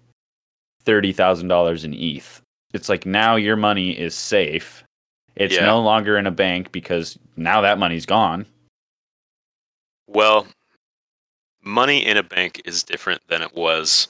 [0.84, 2.42] thirty thousand dollars in ETH.
[2.74, 4.84] It's like now your money is safe.
[5.36, 5.66] It's Yeah.
[5.66, 8.46] no longer in a bank because now that money's gone.
[10.08, 10.48] Well,
[11.64, 14.08] money in a bank is different than it was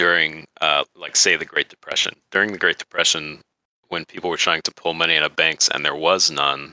[0.00, 2.14] during, uh, like, say, the Great Depression.
[2.30, 3.42] During the Great Depression,
[3.88, 6.72] when people were trying to pull money out of banks and there was none,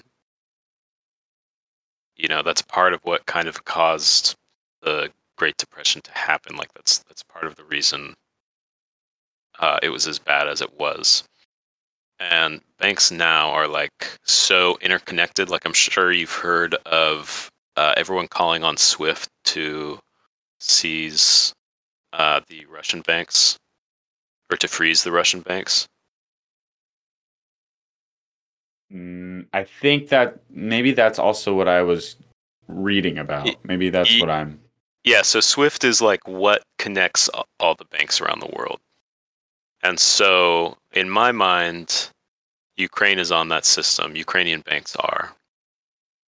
[2.15, 4.35] you know, that's part of what kind of caused
[4.81, 6.55] the Great Depression to happen.
[6.55, 8.13] Like, that's that's part of the reason
[9.59, 11.25] uh, it was as bad as it was.
[12.21, 15.49] And banks now are like so interconnected.
[15.49, 19.99] Like, I'm sure you've heard of uh, everyone calling on SWIFT to
[20.61, 21.53] seize
[22.13, 23.57] uh, the Russian banks
[24.51, 25.87] or to freeze the Russian banks.
[28.93, 32.15] Mm, I think that maybe that's also what I was
[32.67, 33.49] reading about.
[33.63, 34.59] Maybe that's what I'm.
[35.03, 38.79] Yeah, so SWIFT is like what connects all the banks around the world.
[39.83, 42.09] And so, in my mind,
[42.77, 44.15] Ukraine is on that system.
[44.15, 45.33] Ukrainian banks are.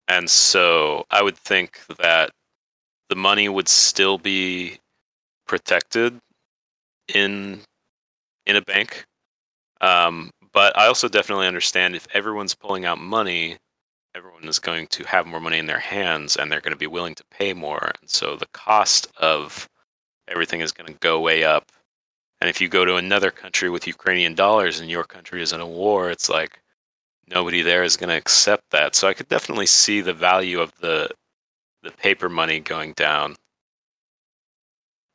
[0.06, 2.30] And so, I would think that
[3.08, 4.78] the money would still be
[5.48, 6.18] protected
[7.12, 7.60] in
[8.46, 9.04] in a bank.
[9.80, 13.56] Um, but I also definitely understand if everyone's pulling out money,
[14.14, 16.86] everyone is going to have more money in their hands and they're going to be
[16.86, 17.92] willing to pay more.
[18.00, 19.68] And so the cost of
[20.28, 21.70] everything is going to go way up.
[22.40, 25.60] And if you go to another country with Ukrainian dollars and your country is in
[25.60, 26.60] a war, it's like
[27.28, 28.94] nobody there is going to accept that.
[28.94, 31.10] So I could definitely see the value of the
[31.82, 33.36] the paper money going down.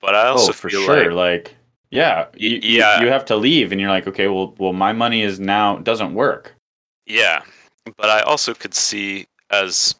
[0.03, 1.13] But I also oh, for feel sure.
[1.13, 1.55] like Like,
[1.89, 3.01] yeah, you, you- yeah.
[3.01, 6.13] you have to leave, and you're like, okay, well, well, my money is now doesn't
[6.13, 6.53] work.
[7.05, 7.41] Yeah,
[7.95, 9.95] but I also could see as,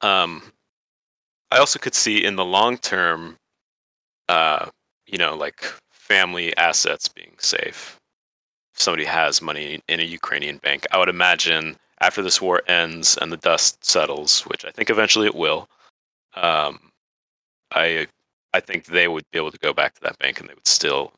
[0.00, 0.42] um,
[1.50, 3.36] I also could see in the long term,
[4.30, 4.70] uh,
[5.06, 7.98] you know, like family assets being safe.
[8.74, 13.18] If somebody has money in a Ukrainian bank, I would imagine after this war ends
[13.20, 15.68] and the dust settles, which I think eventually it will,
[16.34, 16.78] um,
[17.72, 18.06] I
[18.52, 20.66] I think they would be able to go back to that bank and they would
[20.66, 21.12] still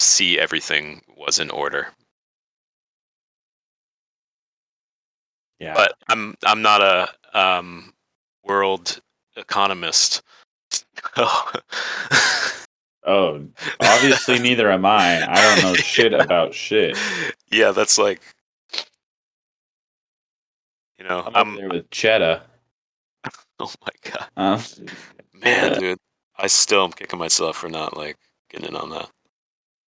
[0.00, 1.88] see everything was in order.
[5.58, 7.92] Yeah, but I'm I'm not a um,
[8.44, 9.00] world
[9.36, 10.22] economist.
[11.16, 11.52] oh,
[13.80, 15.24] obviously neither am I.
[15.24, 16.98] I don't know shit about shit.
[17.50, 18.20] Yeah, that's like
[20.98, 22.42] you know, I'm I'm there with cheddar.
[23.60, 24.60] oh my god, Um,
[25.32, 25.98] man, dude,
[26.36, 28.16] I still am kicking myself for not like
[28.50, 29.08] getting in on that.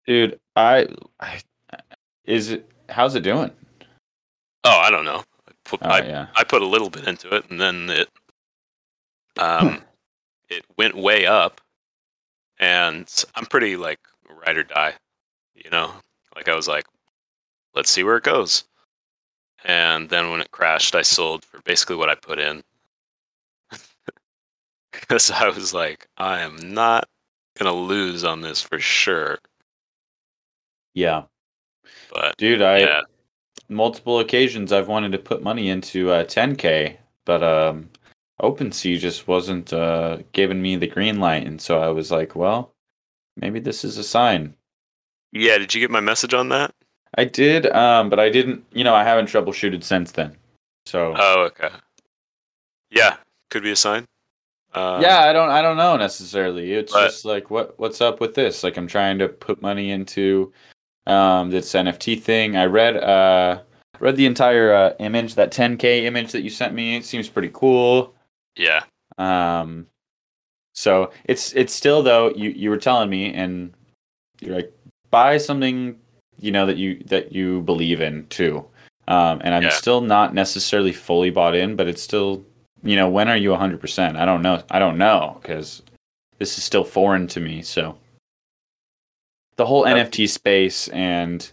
[0.05, 0.87] dude, I,
[1.19, 1.39] I
[2.25, 2.69] is it?
[2.89, 3.51] How's it doing?
[4.63, 5.23] Oh, I don't know.
[5.47, 6.27] I put, Oh I, yeah.
[6.35, 8.09] I put a little bit into it, and then it
[9.37, 9.81] um
[10.49, 11.61] it went way up,
[12.59, 13.99] and I'm pretty like
[14.45, 14.93] ride or die,
[15.55, 15.91] you know.
[16.35, 16.85] Like I was like,
[17.75, 18.63] let's see where it goes,
[19.63, 22.63] and then when it crashed, I sold for basically what I put in,
[24.99, 27.07] because I was like, I am not
[27.57, 29.39] gonna lose on this for sure.
[30.93, 31.23] Yeah,
[32.13, 33.01] But dude, I yeah,
[33.69, 37.89] multiple occasions I've wanted to put money into uh, 10k, but um,
[38.41, 42.73] OpenSea just wasn't uh, giving me the green light, and so I was like, well,
[43.37, 44.55] maybe this is a sign.
[45.31, 45.57] yeah.
[45.57, 46.73] Did you get my message on that?
[47.17, 48.65] I did, um, but I didn't.
[48.71, 50.35] You know, I haven't troubleshooted since then.
[50.85, 51.69] So Oh, okay.
[52.91, 53.17] Yeah,
[53.49, 54.05] could be a sign.
[54.75, 56.73] Um, yeah, I don't, I don't know necessarily.
[56.73, 58.63] It's but- just like, what, what's up with this?
[58.63, 60.51] Like, I'm trying to put money into
[61.07, 62.55] um, this NFT thing.
[62.55, 63.61] I read, uh,
[63.99, 66.95] read the entire uh, image, that 10k image that you sent me.
[66.95, 68.15] It seems pretty cool.
[68.57, 68.83] yeah,
[69.17, 69.87] Um,
[70.75, 73.71] so it's it's still though you you were telling me and
[74.41, 74.73] you're like
[75.11, 75.99] buy something
[76.39, 78.65] you know that you that you believe in too.
[79.07, 79.69] Um, and I'm Yeah.
[79.69, 82.43] still not necessarily fully bought in, but it's still
[82.83, 84.15] you know when are you 100%?
[84.15, 84.61] I don't know.
[84.69, 85.81] I don't know because
[86.39, 87.61] this is still foreign to me.
[87.61, 87.97] So
[89.55, 90.11] the whole Yep.
[90.11, 91.51] NFT space and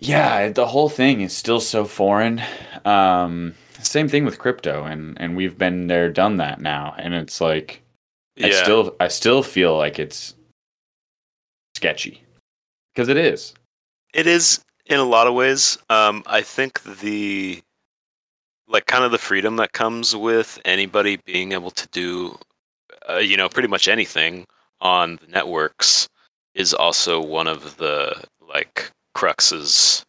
[0.00, 2.42] yeah, the whole thing is still so foreign.
[2.84, 7.40] Um, same thing with crypto, and and we've been there, done that now, and it's
[7.40, 7.82] like
[8.42, 10.34] I still I still feel like it's
[11.76, 12.22] sketchy
[12.92, 13.54] because it is.
[14.12, 15.78] It is in a lot of ways.
[15.88, 17.62] Um, I think the
[18.74, 22.36] like kind of the freedom that comes with anybody being able to do,
[23.08, 24.44] uh, you know, pretty much anything
[24.80, 26.08] on the networks
[26.56, 30.02] is also one of the like cruxes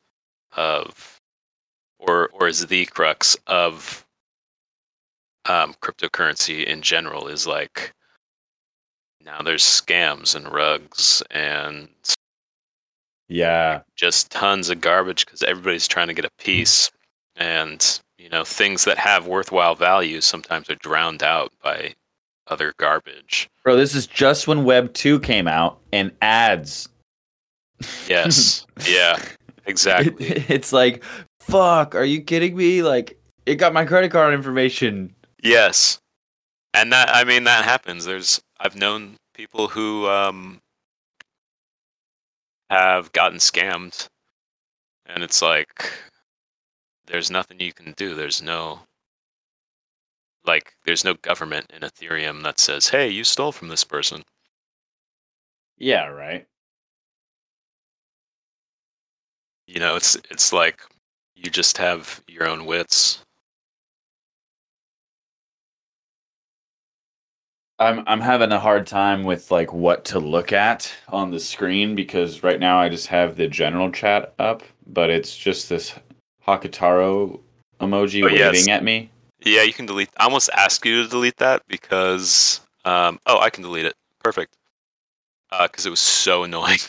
[0.57, 1.19] of,
[1.99, 4.03] or or is the crux of
[5.47, 7.93] um, cryptocurrency in general is like
[9.23, 11.87] now there's scams and rugs and
[13.27, 13.81] Yeah.
[13.95, 16.89] just tons of garbage because everybody's trying to get a piece
[17.35, 21.93] and you know things that have worthwhile value sometimes are drowned out by
[22.47, 26.89] other garbage Bro, this is just when Web 2 came out and ads.
[28.07, 29.19] yes yeah
[29.67, 31.03] exactly It- it's like,
[31.39, 32.81] fuck, are you kidding me?
[32.81, 35.13] Like, it got my credit card information.
[35.43, 35.99] yes
[36.73, 40.59] and that i mean that happens there's i've known people who um
[42.71, 44.07] have gotten scammed
[45.05, 45.91] and it's like
[47.07, 48.15] there's nothing you can do.
[48.15, 48.81] There's no
[50.45, 54.23] like there's no government in ethereum that says hey you stole from this person.
[55.77, 56.47] Yeah, right.
[59.67, 60.81] you know it's it's like
[61.35, 63.21] you just have your own wits.
[67.77, 71.95] I'm I'm having a hard time with like what to look at on the screen
[71.95, 75.93] because right now I just have the general chat up, but it's just this
[76.47, 77.39] Hockataro
[77.79, 78.53] emoji Oh, yes.
[78.53, 79.09] waving at me.
[79.39, 83.49] yeah you can delete i almost asked you to delete that because um oh i
[83.49, 84.55] can delete it perfect
[85.61, 86.79] because it was so annoying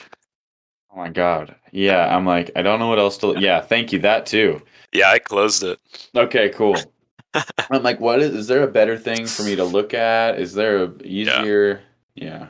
[0.92, 1.54] Oh my god.
[1.72, 4.62] Yeah, I'm like I don't know what else to Yeah, thank you that too.
[4.92, 5.78] yeah i closed it
[6.14, 6.80] Okay, cool.
[7.70, 10.38] I'm like what is is there a better thing for me to look at?
[10.40, 11.82] Is there a easier
[12.14, 12.48] Yeah.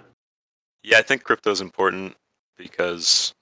[0.84, 2.14] Yeah, I think crypto is important
[2.56, 3.34] because,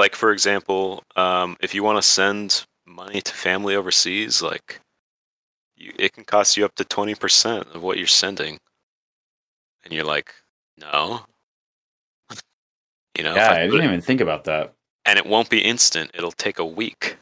[0.00, 4.80] like, for example, um, if you want to send money to family overseas, like,
[5.76, 8.58] you, it can cost you up to 20% of what you're sending.
[9.84, 10.34] And you're like,
[10.78, 11.20] no.
[13.16, 14.72] you know, Yeah, I I didn't it- even think about that.
[15.04, 17.16] and it won't be instant, it'll take a week.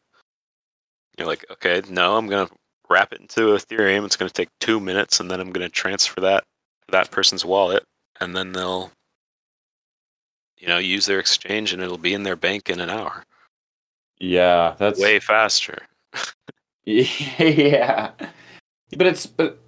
[1.17, 2.55] You're like, okay, no, I'm going to
[2.89, 4.05] wrap it into Ethereum.
[4.07, 6.45] It's going to take two minutes, and then I'm going to transfer that
[6.87, 7.83] to that person's wallet,
[8.21, 8.93] and then they'll
[10.59, 13.25] you know, use their exchange and it'll be in their bank in an hour.
[14.19, 15.79] Yeah, that's Way faster.
[16.89, 18.11] yeah
[18.97, 19.59] but it's but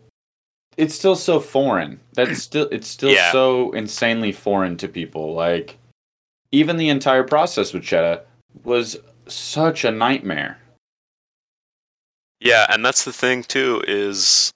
[0.79, 3.31] it's still so foreign that's still it's still Yeah.
[3.31, 5.77] so insanely foreign to people like
[6.51, 8.23] even the entire process with Cheddar
[8.65, 8.97] was
[9.29, 10.59] such a nightmare
[12.41, 14.51] Yeah, and that's the thing too is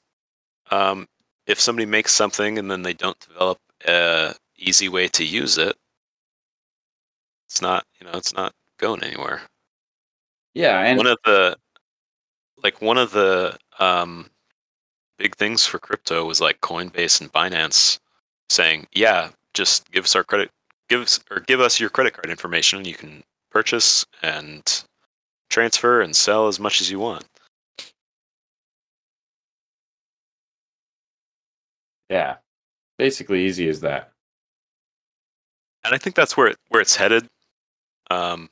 [0.70, 1.07] um,
[1.47, 5.77] if somebody makes something and then they don't develop a easy way to use it,
[7.55, 9.40] it's not you know it's not going anywhere.
[10.55, 11.57] yeah and one of the
[12.64, 14.29] like one of the um,
[15.19, 18.01] big things for crypto was like Coinbase and Binance
[18.51, 20.51] saying, "Yeah, just give us our credit,
[20.88, 24.85] give us or give us your credit card information, and you can purchase and
[25.49, 27.25] transfer and sell as much as you want."
[32.11, 32.37] yeah
[32.99, 34.12] basically easy as that
[35.85, 37.29] and I think that's where it, where it's headed.
[38.11, 38.49] Um,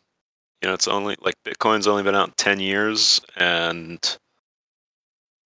[0.61, 4.19] you know, it's only like Bitcoin's only been out ten years, and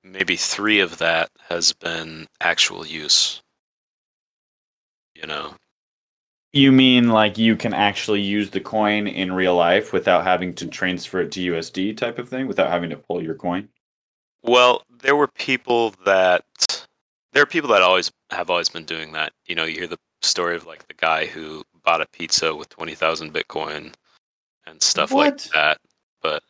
[0.05, 3.42] maybe three of that has been actual use.
[5.14, 5.55] You know,
[6.53, 10.66] you mean like you can actually use the coin in real life without having to
[10.66, 13.69] transfer it to USD type of thing without having to pull your coin
[14.47, 16.45] well, there were people that
[17.33, 19.33] there are people that always have always been doing that.
[19.47, 22.68] You know, you hear the story of like the guy who bought a pizza with
[22.68, 23.94] twenty thousand Bitcoin
[24.66, 25.79] and stuff like that.
[26.20, 26.42] But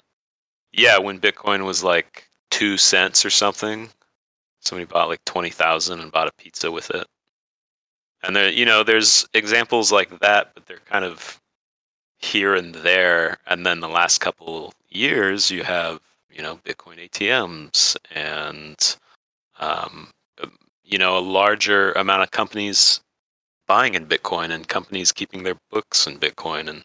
[0.73, 3.91] yeah, when Bitcoin was like two cents or something,
[4.61, 7.07] somebody bought like twenty thousand and bought a pizza with it.
[8.25, 11.41] And there, you know, there's examples like that, but they're kind of
[12.19, 13.37] here and there.
[13.47, 16.01] And then the last couple years, you have
[16.33, 18.97] you know Bitcoin ATMs and
[19.61, 20.11] um,
[20.85, 23.01] you know a larger amount of companies
[23.67, 26.85] buying in Bitcoin and companies keeping their books in Bitcoin and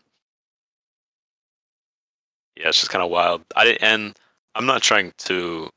[2.57, 3.43] yeah, it's just kind of wild.
[3.55, 4.15] I and
[4.55, 5.69] I'm not trying to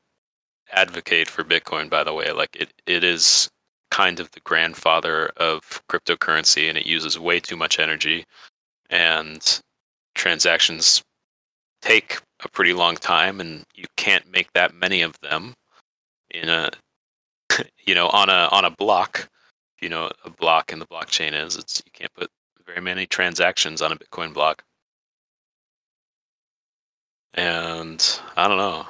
[0.71, 2.31] advocate for Bitcoin, by the way.
[2.31, 3.49] Like it, it is
[3.91, 8.25] kind of the grandfather of cryptocurrency, and it uses way too much energy,
[8.89, 9.61] and
[10.15, 11.01] transactions
[11.81, 15.53] take a pretty long time, and you can't make that many of them
[16.31, 16.69] in a,
[17.85, 19.27] you know, on a on a block.
[19.85, 22.31] You know a block in the blockchain is, it's you can't put
[22.67, 24.63] very many transactions on a Bitcoin block.
[27.35, 28.03] And
[28.37, 28.85] I don't know.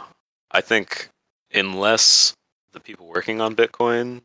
[0.52, 1.10] I think
[1.54, 2.36] unless
[2.74, 4.22] the people working on Bitcoin,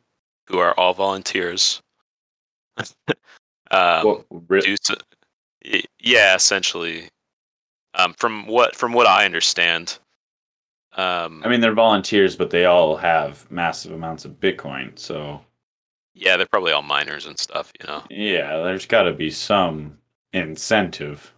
[0.48, 1.82] who are all volunteers,
[2.78, 2.86] um,
[3.72, 4.94] well, re- do so,
[6.00, 7.08] yeah, essentially.
[7.94, 9.98] Um, from what from what I understand,
[10.96, 14.98] Um, I mean, they're volunteers, but they all have massive amounts of Bitcoin.
[14.98, 15.40] So
[16.20, 18.02] yeah, they're probably all miners and stuff, you know.
[18.10, 19.96] yeah, there's got to be some
[20.34, 21.32] incentive.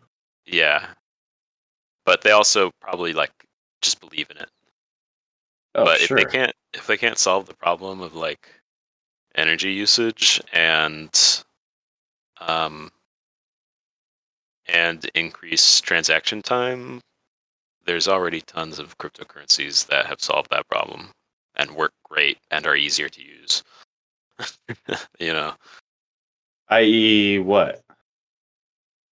[0.45, 0.89] Yeah,
[2.05, 3.31] but they also probably like
[3.81, 4.51] just believe in it.
[5.77, 6.19] Oh, but sure.
[6.19, 8.49] if they can't, if they can't solve the problem of like
[9.35, 11.43] energy usage and
[12.41, 12.91] um
[14.67, 17.01] and increase transaction time,
[17.87, 21.11] there's already tons of cryptocurrencies that have solved that problem
[21.55, 23.63] and work great and are easier to use.
[25.19, 25.55] you know.
[26.69, 27.83] I.e., what?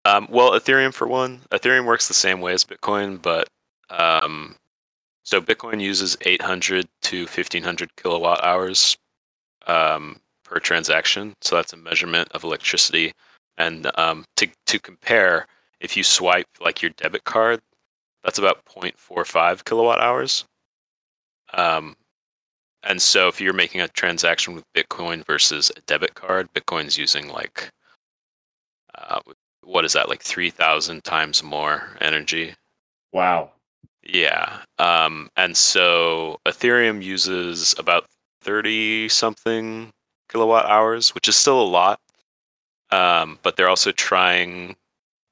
[0.05, 1.41] Um, well, Ethereum for one.
[1.51, 3.49] Ethereum works the same way as Bitcoin, but
[3.91, 4.57] um,
[5.25, 8.97] so Bitcoin uses 800 to 1500 kilowatt hours
[9.67, 11.35] um, per transaction.
[11.43, 13.13] So that's a measurement of electricity.
[13.59, 15.47] And um, to to compare,
[15.81, 17.61] if you swipe like your debit card,
[18.25, 20.45] that's about 0.45 kilowatt hours.
[21.53, 21.97] Um,
[22.83, 27.29] and so if you're making a transaction with Bitcoin versus a debit card, Bitcoin's using
[27.29, 27.71] like
[28.97, 29.21] uh,
[29.63, 32.55] what is that like 3000 times more energy
[33.13, 33.51] Wow.
[34.03, 38.07] yeah um, and so ethereum uses about
[38.43, 39.91] 30 something
[40.29, 42.01] kilowatt hours which is still a lot
[42.91, 44.75] um, but they're also trying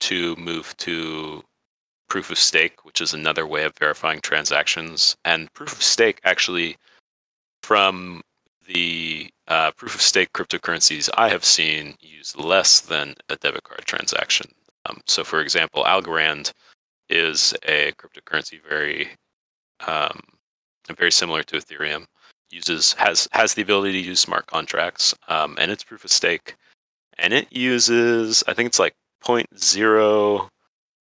[0.00, 1.42] to move to
[2.08, 6.76] proof of stake which is another way of verifying transactions and proof of stake actually
[7.68, 8.22] from
[8.66, 13.82] the uh, proof of stake cryptocurrencies I have seen use less than a debit card
[13.84, 14.50] transaction.
[14.86, 16.50] Um, so, for example, Algorand
[17.10, 19.10] is a cryptocurrency very
[19.86, 20.18] um,
[20.96, 22.06] very similar to Ethereum.
[22.50, 26.56] Uses has has the ability to use smart contracts, um, and it's proof of stake,
[27.18, 30.48] and it uses I think it's like point zero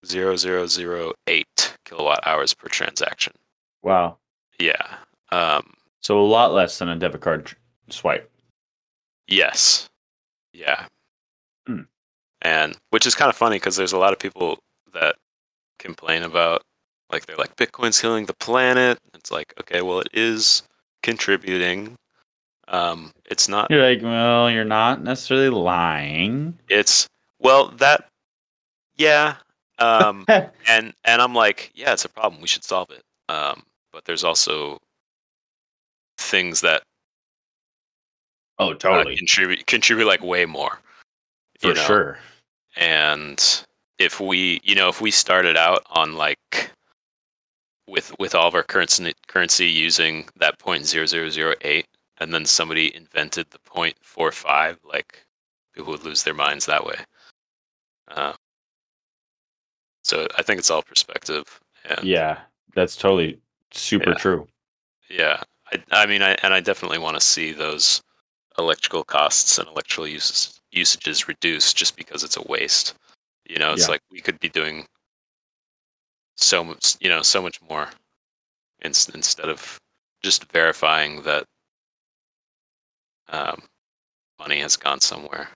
[0.06, 3.32] zero zero zero eight kilowatt hours per transaction.
[3.84, 4.18] Wow.
[4.60, 4.98] Yeah.
[5.32, 5.77] Um,
[6.08, 7.52] So a lot less than a debit card
[7.90, 8.32] swipe.
[9.28, 9.90] Yes.
[10.54, 10.86] Yeah.
[11.68, 11.82] Hmm.
[12.42, 14.58] And which is kind of funny because there's a lot of people
[14.94, 15.16] that
[15.80, 16.62] complain about
[17.12, 18.98] like they're like Bitcoin's killing the planet.
[19.16, 20.64] It's like okay, well it is
[21.04, 21.98] contributing.
[22.70, 23.70] Um, it's not.
[23.70, 26.58] You're like, well, you're not necessarily lying.
[26.70, 27.10] It's
[27.42, 28.08] well that.
[28.96, 29.36] Yeah.
[29.78, 32.42] Um, and and I'm like, yeah, it's a problem.
[32.42, 33.04] We should solve it.
[33.28, 34.80] Um, but there's also
[36.18, 36.84] things that
[38.60, 39.16] Oh, uh, totally.
[39.16, 40.80] contribute contribute like way more.
[41.60, 41.82] For you know?
[41.82, 42.20] sure.
[42.76, 43.64] and
[44.00, 46.72] if we you know if we started out on like
[47.88, 51.86] with with all of our currency currency using that point zero zero zero eight
[52.20, 55.24] and then somebody invented the point four five like
[55.74, 56.96] people would lose their minds that way
[58.10, 58.34] uh,
[60.04, 62.40] so i think it's all perspective and Yeah,
[62.76, 63.40] that's totally
[63.72, 64.16] super Yeah.
[64.18, 64.48] true.
[65.10, 65.42] yeah
[65.72, 68.02] i, I mean I, and i definitely want to see those
[68.58, 72.96] electrical costs and electrical uses, usages reduced just because it's a waste
[73.48, 73.94] you know it's Yeah.
[73.94, 74.86] like we could be doing
[76.36, 77.88] so much you know so much more
[78.82, 79.80] in, instead of
[80.24, 81.46] just verifying that
[83.30, 83.62] um,
[84.40, 85.50] money has gone somewhere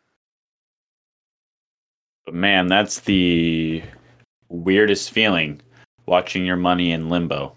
[2.26, 3.84] But man, that's the
[4.50, 5.62] weirdest feeling
[6.06, 7.56] watching your money in limbo.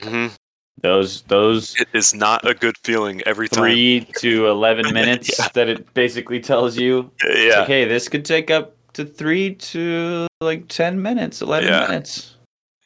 [0.00, 0.34] mm-hmm.
[0.82, 5.48] Those those it is not a good feeling every time three to eleven minutes Yeah.
[5.54, 7.10] that it basically tells you.
[7.20, 11.68] It's yeah like, hey, this could take up to three to like ten minutes, eleven
[11.68, 11.80] Yeah.
[11.80, 12.34] minutes.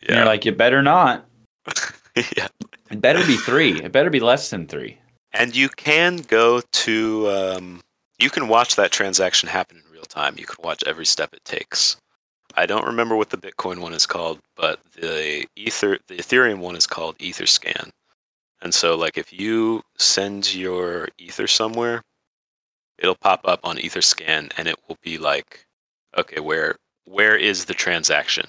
[0.08, 1.26] And you're like, you better not.
[2.16, 2.48] yeah
[2.90, 3.80] It better be three.
[3.82, 4.98] It better be less than three.
[5.32, 7.80] And you can go to, um,
[8.18, 10.34] you can watch that transaction happen in real time.
[10.38, 11.96] You can watch every step it takes.
[12.56, 16.76] I don't remember what the Bitcoin one is called, but the Ether, the Ethereum one
[16.76, 17.90] is called EtherScan.
[18.60, 22.02] And so, like, if you send your Ether somewhere,
[22.98, 25.66] it'll pop up on EtherScan, and it will be like,
[26.16, 28.48] okay, where where is the transaction?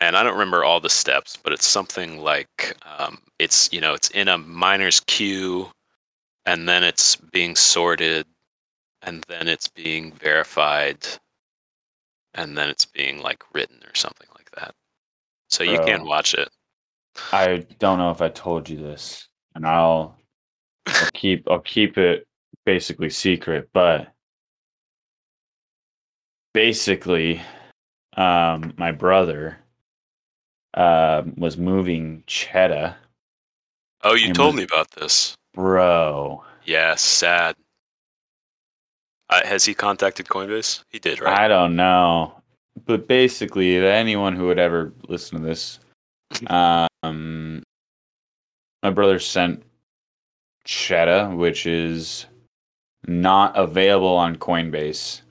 [0.00, 3.94] and I don't remember all the steps, but it's something like um, it's you know
[3.94, 5.70] it's in a miner's queue,
[6.46, 8.26] and then it's being sorted,
[9.02, 11.06] and then it's being verified,
[12.38, 14.74] and then it's being like written or something like that.
[15.50, 16.08] So you can Bro.
[16.08, 16.48] watch it.
[17.32, 20.16] I don't know if I told you this, and I'll,
[20.86, 22.26] I'll keep I'll keep it
[22.64, 24.12] basically secret, but
[26.54, 27.40] basically,
[28.16, 29.58] um, my brother
[30.74, 32.94] um was moving cheddar,
[34.04, 35.34] Oh, you told was- me about this.
[35.54, 36.44] bro.
[36.64, 37.56] Yeah, sad.
[39.30, 40.84] Uh, has he contacted Coinbase?
[40.88, 41.38] He did, right?
[41.38, 42.40] I don't know,
[42.86, 45.80] but basically, anyone who would ever listen to this
[47.02, 47.62] Um,
[48.82, 49.62] my brother sent
[50.64, 52.26] Cheddar, which is
[53.06, 55.22] not available on Coinbase.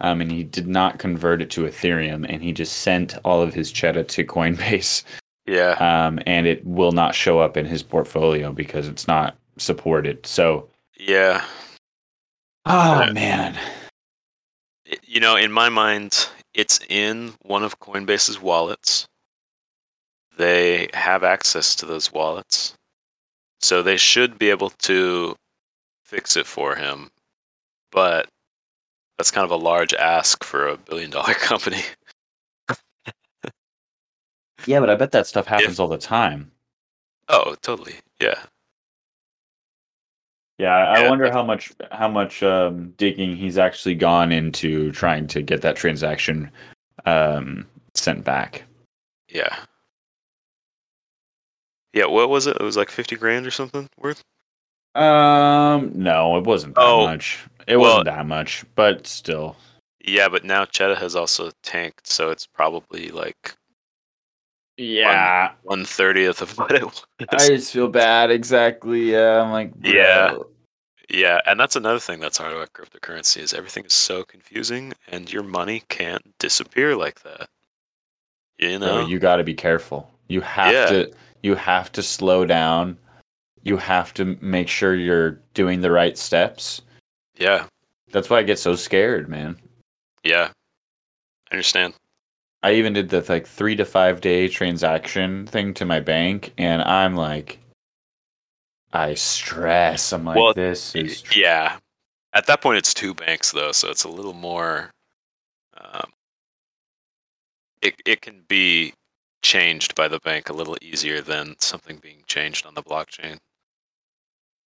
[0.00, 3.54] Um, and he did not convert it to Ethereum, and he just sent all of
[3.54, 5.04] his Cheddar to Coinbase.
[5.46, 5.72] Yeah.
[5.72, 10.26] Um, and it will not show up in his portfolio because it's not supported.
[10.26, 10.68] So,
[10.98, 11.44] Yeah.
[12.66, 13.58] Oh man,
[14.86, 19.06] It- you know, in my mind, it's in one of Coinbase's wallets.
[20.36, 22.74] They have access to those wallets.
[23.60, 25.36] So they should be able to
[26.04, 27.10] fix it for him.
[27.90, 28.28] But
[29.16, 31.82] that's kind of a large ask for a billion dollar company.
[34.66, 36.50] yeah, but I bet that stuff happens all the time.
[37.28, 37.94] Oh, totally.
[38.20, 38.42] Yeah.
[40.58, 45.26] Yeah, I Yeah, wonder how much how much um, digging he's actually gone into trying
[45.28, 46.50] to get that transaction
[47.06, 48.62] um, sent back.
[49.28, 49.56] Yeah.
[51.92, 52.56] Yeah, what was it?
[52.56, 54.22] It was like 50 grand or something worth?
[54.94, 57.38] Um, no, it wasn't that Oh, much.
[57.66, 59.56] It well- wasn't that much, but still.
[60.06, 63.54] Yeah, but now Cheddar has also tanked, so it's probably like
[64.76, 67.04] Yeah, one thirtieth of what it was.
[67.30, 68.30] I just feel bad.
[68.30, 69.12] Exactly.
[69.12, 70.30] Yeah, I'm like, Yeah.
[70.30, 70.46] bro.
[71.10, 75.30] Yeah, and that's another thing that's hard about cryptocurrency is everything is so confusing, and
[75.32, 77.48] your money can't disappear like that.
[78.58, 79.06] You know?
[79.06, 80.10] you got to be careful.
[80.28, 80.86] You have Yeah.
[80.86, 81.12] to.
[81.42, 82.96] You have to slow down.
[83.64, 86.80] You have to make sure you're doing the right steps.
[87.36, 87.66] yeah,
[88.12, 89.56] That's why I get so scared, man.
[90.22, 90.50] yeah.
[91.50, 91.94] I understand.
[92.64, 96.80] I even did the like three to five day transaction thing to my bank, and
[96.80, 97.58] I'm like,
[98.90, 100.14] I stress.
[100.14, 101.76] I'm like, Well, this is tr- Yeah.
[102.32, 104.90] At that point, it's two banks though, so it's a little more.
[105.78, 106.10] Um,
[107.82, 108.94] it it can be
[109.42, 113.36] changed by the bank a little easier than something being changed on the blockchain.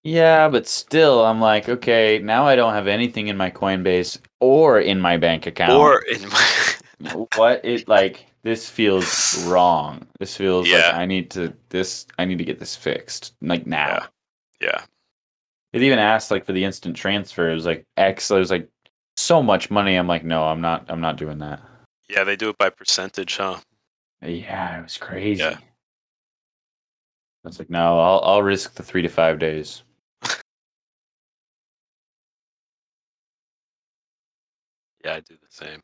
[0.04, 4.78] yeah, but still, I'm like, okay, now I don't have anything in my Coinbase or
[4.78, 5.72] in my bank account.
[5.72, 6.74] Or in my
[7.36, 10.06] what it like this feels wrong.
[10.18, 14.06] This feels like I need to this I need to get this fixed like now.
[14.60, 14.68] Yeah.
[14.68, 14.84] yeah,
[15.72, 17.50] It even asked like for the instant transfer.
[17.50, 18.30] It was like X.
[18.30, 18.68] It was like
[19.16, 19.96] so much money.
[19.96, 20.86] I'm like, no, I'm not.
[20.88, 21.60] I'm not doing that.
[22.08, 23.58] yeah, they do it by percentage, huh?
[24.22, 25.42] Yeah, it was crazy.
[25.42, 25.58] Yeah.
[27.44, 29.82] I was like, no, I'll I'll risk the three to five days.
[35.04, 35.80] Yeah, I do the same.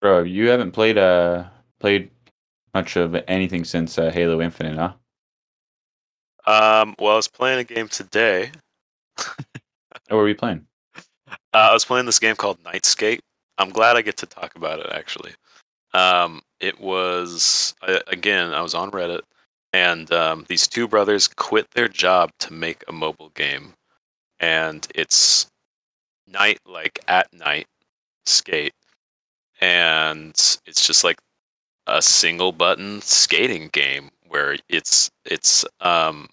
[0.00, 1.44] Bro, you haven't played uh
[1.80, 2.10] played
[2.74, 4.92] much of anything since uh, Halo Infinite, huh?
[6.46, 8.52] Um, well, I was playing a game today.
[10.10, 10.66] Or were we playing?
[11.28, 13.20] Uh, I was playing this game called Nightscape.
[13.58, 15.32] I'm glad I get to talk about it actually.
[15.92, 19.22] Um, it was I, again, I was on Reddit,
[19.72, 23.74] and um, these two brothers quit their job to make a mobile game,
[24.40, 25.46] and it's
[26.26, 27.66] night like at night
[28.26, 28.74] skate,
[29.60, 30.30] and
[30.66, 31.18] it's just like
[31.86, 36.28] a single button skating game where it's it's um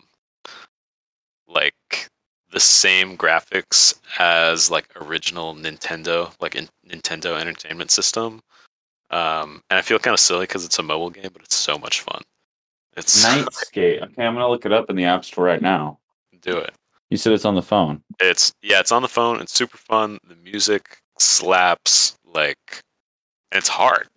[1.47, 2.09] like
[2.51, 8.41] the same graphics as like original Nintendo, like in Nintendo Entertainment System.
[9.11, 11.77] Um, and I feel kind of silly because it's a mobile game, but it's so
[11.77, 12.21] much fun.
[12.95, 14.01] It's Night Skate.
[14.01, 15.99] Okay, I'm gonna look it up in the App Store right now.
[16.41, 16.73] do it.
[17.09, 18.01] You said it's on the phone.
[18.19, 19.41] It's yeah, it's on the phone.
[19.41, 20.17] It's super fun.
[20.27, 22.81] The music slaps like,
[23.57, 24.07] it's hard.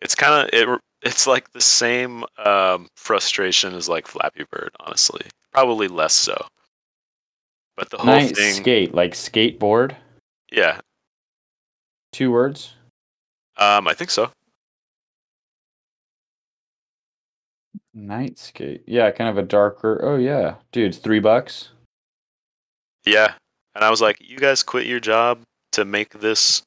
[0.00, 0.80] It's kind of it.
[1.02, 5.22] It's like the same um, frustration as like Flappy Bird, honestly.
[5.52, 6.46] Probably less so.
[7.76, 9.96] But the whole Night thing, Skate, like skateboard.
[10.52, 10.80] yeah,
[12.12, 12.74] Two words.
[13.56, 14.30] um, I think so.
[17.94, 18.82] Night Skate.
[18.86, 20.00] Yeah, kind of a darker.
[20.04, 21.70] Oh yeah, dude, it's three bucks.
[23.04, 23.34] Yeah.
[23.74, 25.40] And I was like, you guys quit your job
[25.72, 26.62] to make this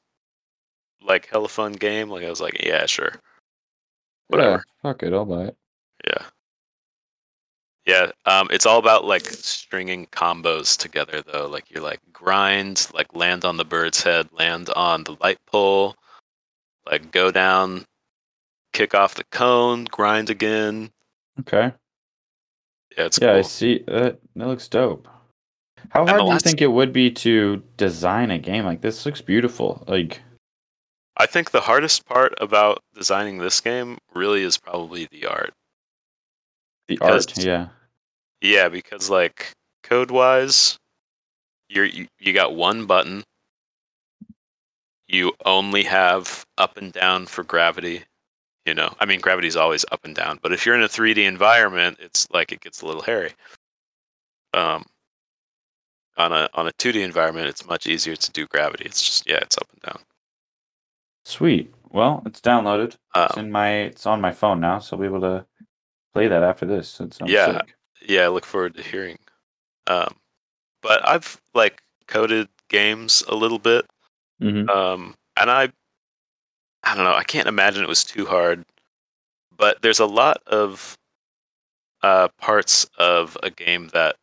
[1.04, 2.08] like hella fun game?
[2.10, 3.12] Like I was like, yeah, sure.
[4.28, 4.50] Whatever.
[4.50, 5.56] Yeah, fuck it, I'll buy it.
[6.06, 6.26] Yeah.
[7.86, 8.10] Yeah.
[8.26, 11.46] Um it's all about like stringing combos together though.
[11.46, 15.94] Like you're like grind, like land on the bird's head, land on the light pole,
[16.90, 17.84] like go down,
[18.72, 20.90] kick off the cone, grind again.
[21.40, 21.72] Okay.
[22.96, 23.82] Yeah, it's yeah, I see.
[23.86, 25.08] That that looks dope.
[25.90, 29.04] How hard do you think it would be to design a game like this?
[29.04, 29.84] Looks beautiful.
[29.86, 30.22] Like,
[31.16, 35.54] I think the hardest part about designing this game really is probably the art.
[36.88, 37.38] the Because- art.
[37.44, 37.68] Yeah.
[38.40, 39.52] Yeah, because like
[39.82, 40.78] code wise,
[41.68, 43.24] you're you, you got one button.
[45.06, 48.04] You only have up and down for gravity.
[48.66, 51.18] You know, I mean, gravity's always up and down, but if you're in a 3D
[51.26, 53.32] environment, it's like it gets a little hairy.
[54.54, 54.84] Um,
[56.16, 58.84] on a on a 2D environment, it's much easier to do gravity.
[58.84, 60.02] It's just yeah, it's up and down.
[61.24, 61.72] Sweet.
[61.90, 62.96] Well, it's downloaded.
[63.16, 63.70] It's Um, in my.
[63.82, 65.46] It's on my phone now, so I'll be able to
[66.12, 67.00] play that after this.
[67.00, 67.58] It Yeah.
[67.60, 67.74] sick.
[68.06, 69.18] yeah, I look forward to hearing.
[69.86, 70.14] Um,
[70.82, 73.86] but I've like coded games a little bit,
[74.40, 74.68] Mhm.
[74.68, 75.72] um, and I,
[76.82, 78.64] I don't know, I can't imagine it was too hard.
[79.56, 80.98] But there's a lot of
[82.02, 84.16] uh, parts of a game that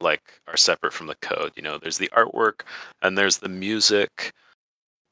[0.00, 1.52] like are separate from the code.
[1.56, 2.62] You know, there's the artwork
[3.00, 4.32] and there's the music,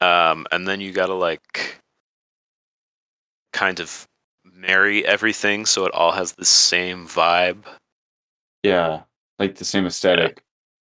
[0.01, 1.77] um, and then you gotta like
[3.53, 4.07] kind of
[4.43, 7.63] marry everything so it all has the same vibe.
[8.63, 9.01] Yeah,
[9.39, 10.41] like the same aesthetic.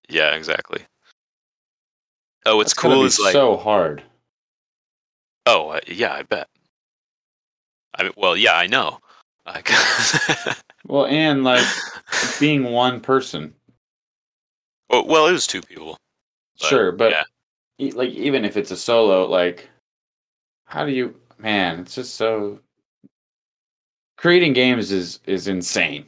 [0.08, 0.80] Yeah, exactly.
[2.46, 4.02] Oh, what's That's cool is like so hard.
[5.46, 6.48] Oh, uh, yeah, I bet.
[7.94, 9.00] I mean, well, yeah, I know.
[10.86, 11.66] Well, and like
[12.40, 13.54] being one person.
[14.88, 15.98] well, well, it was two people.
[16.58, 17.24] But, sure, but yeah.
[17.78, 19.70] Like even if it's a solo, like
[20.64, 21.14] how do you?
[21.38, 22.58] Man, it's just so.
[24.16, 26.06] Creating games is is insane.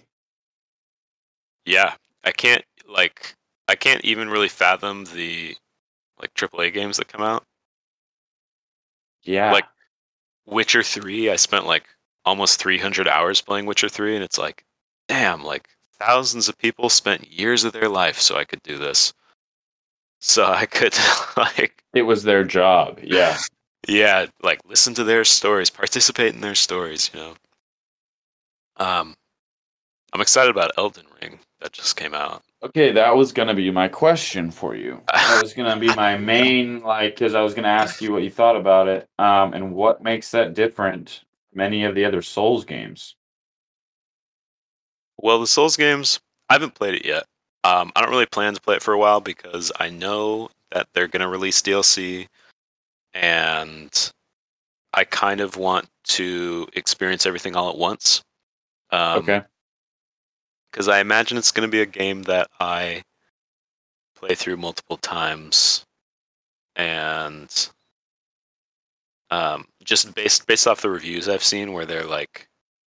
[1.65, 1.95] Yeah,
[2.25, 3.35] I can't like
[3.69, 5.57] I can't even really fathom the
[6.21, 7.45] like AAA games that come out.
[9.23, 9.67] Yeah, Like-
[10.47, 11.85] Witcher Three, I spent like
[12.25, 14.65] almost 300 hours playing Witcher Three, and it's like,
[15.09, 15.69] damn, like
[15.99, 19.13] thousands of people spent years of their life so I could do this.
[20.21, 20.95] So I could
[21.37, 23.01] like it was their job.
[23.03, 23.39] Yeah,
[23.89, 27.35] yeah like listen to their stories participate in their stories you know
[28.77, 29.15] um
[30.13, 33.89] i'm excited about elden ring that just came out Okay, that was gonna be my
[33.89, 35.01] question for you.
[35.13, 38.29] That was gonna be my main, like, because I was gonna ask you what you
[38.29, 42.67] thought about it, um, and what makes that different from any of the other Souls
[42.67, 43.17] games.
[45.17, 47.25] well the souls games i haven't played it yet
[47.65, 50.87] um i don't really plan to play it for a while because i know that
[50.93, 52.27] they're going to release dlc
[53.15, 54.13] and
[54.95, 58.23] i kind of want to experience everything all at once.
[58.91, 59.43] Um, okay,
[60.71, 63.03] because I imagine it's going to be a game that I
[64.17, 65.85] play through multiple times,
[66.77, 67.71] and
[69.31, 72.49] um, just based based off the reviews I've seen, where they're like,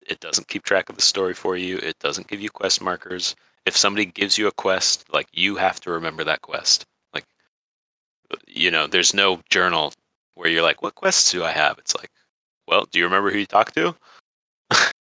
[0.07, 3.35] it doesn't keep track of the story for you, it doesn't give you quest markers.
[3.69, 6.87] If somebody gives you a quest, like you have to remember that quest.
[7.13, 7.25] Like,
[8.47, 9.93] you know, there's no journal
[10.37, 11.77] where you're like, what quests do I have?
[11.79, 12.11] It's like,
[12.67, 13.95] well, do you remember who you talked to?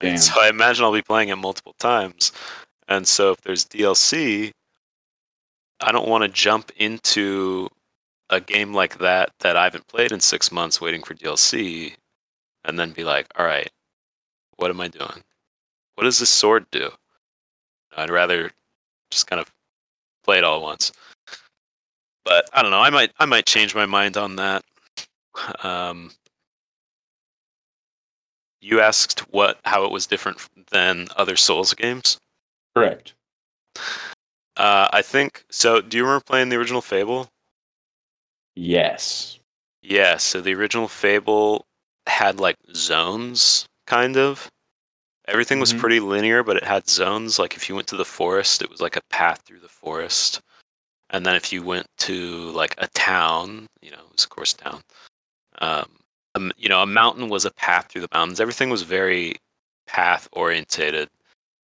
[0.00, 0.18] Damn.
[0.18, 2.32] So I imagine I'll be playing it multiple times.
[2.88, 4.50] And so if there's DLC,
[5.80, 7.68] I don't want to jump into
[8.28, 11.94] a game like that that I haven't played in six months waiting for DLC
[12.64, 13.70] and then be like, all right,
[14.56, 15.22] what am I doing?
[15.94, 16.90] What does this sword do?
[17.96, 18.50] I'd rather
[19.10, 19.50] just kind of
[20.24, 20.92] play it all at once.
[22.24, 22.80] But I don't know.
[22.80, 24.64] I might I might change my mind on that.
[25.64, 26.12] Um,
[28.60, 30.38] you asked what how it was different
[30.70, 32.18] than other Souls games.
[32.74, 33.14] correct.
[34.56, 35.80] Uh, I think so.
[35.80, 37.28] Do you remember playing the original Fable?
[38.54, 39.38] Yes.
[39.82, 40.18] Yeah.
[40.18, 41.64] So the original Fable
[42.06, 44.50] had like zones, kind of.
[45.26, 45.78] Everything was Mhm.
[45.78, 47.38] pretty linear, but it had zones.
[47.38, 50.40] Like if you went to the forest, it was like a path through the forest,
[51.10, 54.54] and then if you went to like a town, you know, it was of course
[54.54, 54.82] town.
[55.60, 55.98] Um,
[56.36, 58.40] um, you know, a mountain was a path through the mountains.
[58.40, 59.36] Everything was very
[59.88, 61.08] path orientated,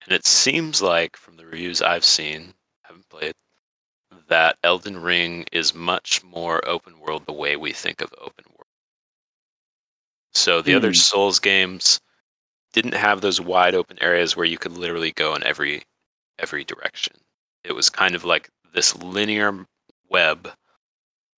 [0.03, 3.33] and it seems like from the reviews I've seen, haven't played,
[4.29, 8.67] that Elden Ring is much more open world the way we think of open world.
[10.33, 10.93] So the other Hmm.
[10.93, 11.99] Souls games
[12.73, 15.83] didn't have those wide open areas where you could literally go in every
[16.39, 17.15] every direction.
[17.63, 19.65] It was kind of like this linear
[20.09, 20.49] web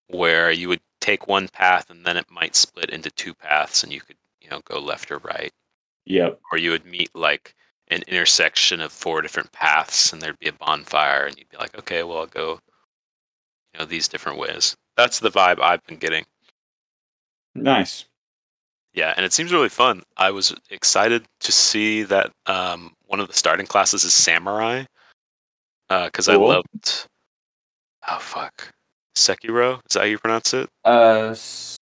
[0.07, 3.91] where you would take one path and then it might split into two paths and
[3.93, 5.51] you could, you know, go left or right
[6.05, 6.39] Yep.
[6.51, 7.55] or you would meet like
[7.89, 11.77] an intersection of four different paths and there'd be a bonfire and you'd be like
[11.77, 12.59] okay well i'll go
[13.73, 16.25] you know these different ways that's the vibe i've been getting
[17.55, 18.05] Nice.
[18.95, 23.27] Yeah and it seems really fun i was excited to see that um, one of
[23.27, 24.83] the starting classes is samurai
[25.89, 26.47] because i Cool.
[26.47, 27.07] loved
[28.09, 28.71] oh fuck
[29.15, 31.29] sekiro is that how you pronounce it Uh.
[31.31, 31.75] s-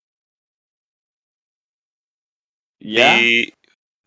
[2.79, 3.17] Yeah.
[3.17, 3.53] the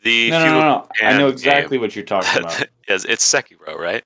[0.02, 0.88] the no, no, no, no.
[1.06, 1.80] I know exactly game.
[1.80, 2.66] what you're talking about.
[2.88, 4.02] yes it's sekiro right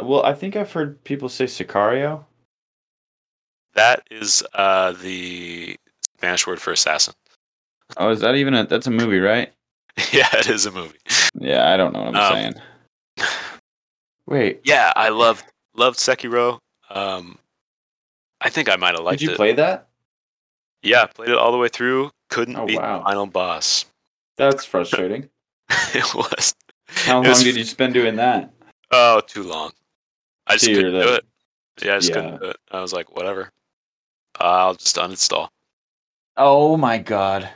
[0.00, 2.24] well, I think I've heard people say Sicario.
[3.74, 5.76] That is uh, the
[6.16, 7.12] Spanish word for assassin.
[7.96, 8.64] Oh, is that even a?
[8.66, 9.52] That's a movie, right?
[10.12, 10.98] yeah, it is a movie.
[11.38, 12.54] Yeah, I don't know what I'm Um,
[13.18, 13.28] saying.
[14.26, 16.58] Wait, Yeah, I loved loved Sekiro.
[16.90, 17.38] Um,
[18.40, 19.18] I think I might have liked it.
[19.20, 19.36] did you it.
[19.36, 19.88] play that?
[20.82, 22.10] Yeah, played it all the way through.
[22.30, 22.98] Couldn't Oh, beat wow.
[22.98, 23.84] the final boss.
[24.36, 25.28] That's frustrating.
[25.94, 26.54] it was
[26.88, 28.52] How It long was- did you spend doing that?
[28.90, 29.72] oh too long.
[30.46, 31.24] I just So couldn't do it.
[31.82, 32.14] Yeah, I just Yeah.
[32.16, 32.56] couldn't do it.
[32.70, 33.50] I was like, whatever.
[34.40, 35.48] I'll just uninstall.
[36.36, 37.48] Oh my god.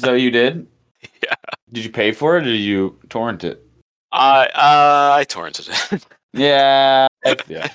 [0.00, 0.66] What you did?
[1.22, 1.34] Yeah.
[1.72, 3.64] Did you pay for it or did you torrent it?
[4.12, 6.06] I uh, I torrented it.
[6.32, 7.08] Yeah.
[7.48, 7.68] yeah.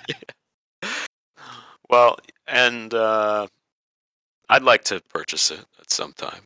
[1.90, 3.48] well, and uh,
[4.50, 6.42] I'd like to purchase it at some time,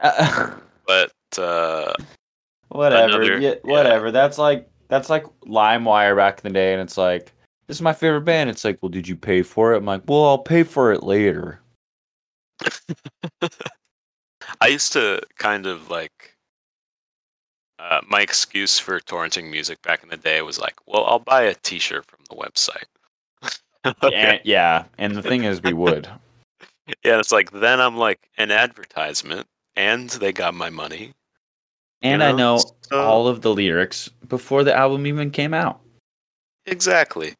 [0.00, 0.52] Uh,
[0.86, 1.92] but uh,
[2.68, 3.22] whatever.
[3.22, 3.54] Another- yeah, yeah.
[3.62, 4.10] whatever.
[4.10, 7.32] That's like that's like LimeWire back in the day, and it's like
[7.66, 8.48] this is my favorite band.
[8.50, 9.78] It's like, well, did you pay for it?
[9.78, 11.60] I'm like, well, I'll pay for it later.
[14.60, 16.34] I used to kind of like
[17.78, 21.42] uh, my excuse for torrenting music back in the day was like, well, I'll buy
[21.42, 22.84] a T-shirt from the website.
[24.12, 26.08] And, yeah, and the thing is, we would.
[27.04, 29.46] Yeah, it's like then I'm like an advertisement,
[29.76, 31.14] and they got my money.
[32.02, 35.80] And you I know So- all of the lyrics before the album even came out.
[36.66, 37.34] exactly.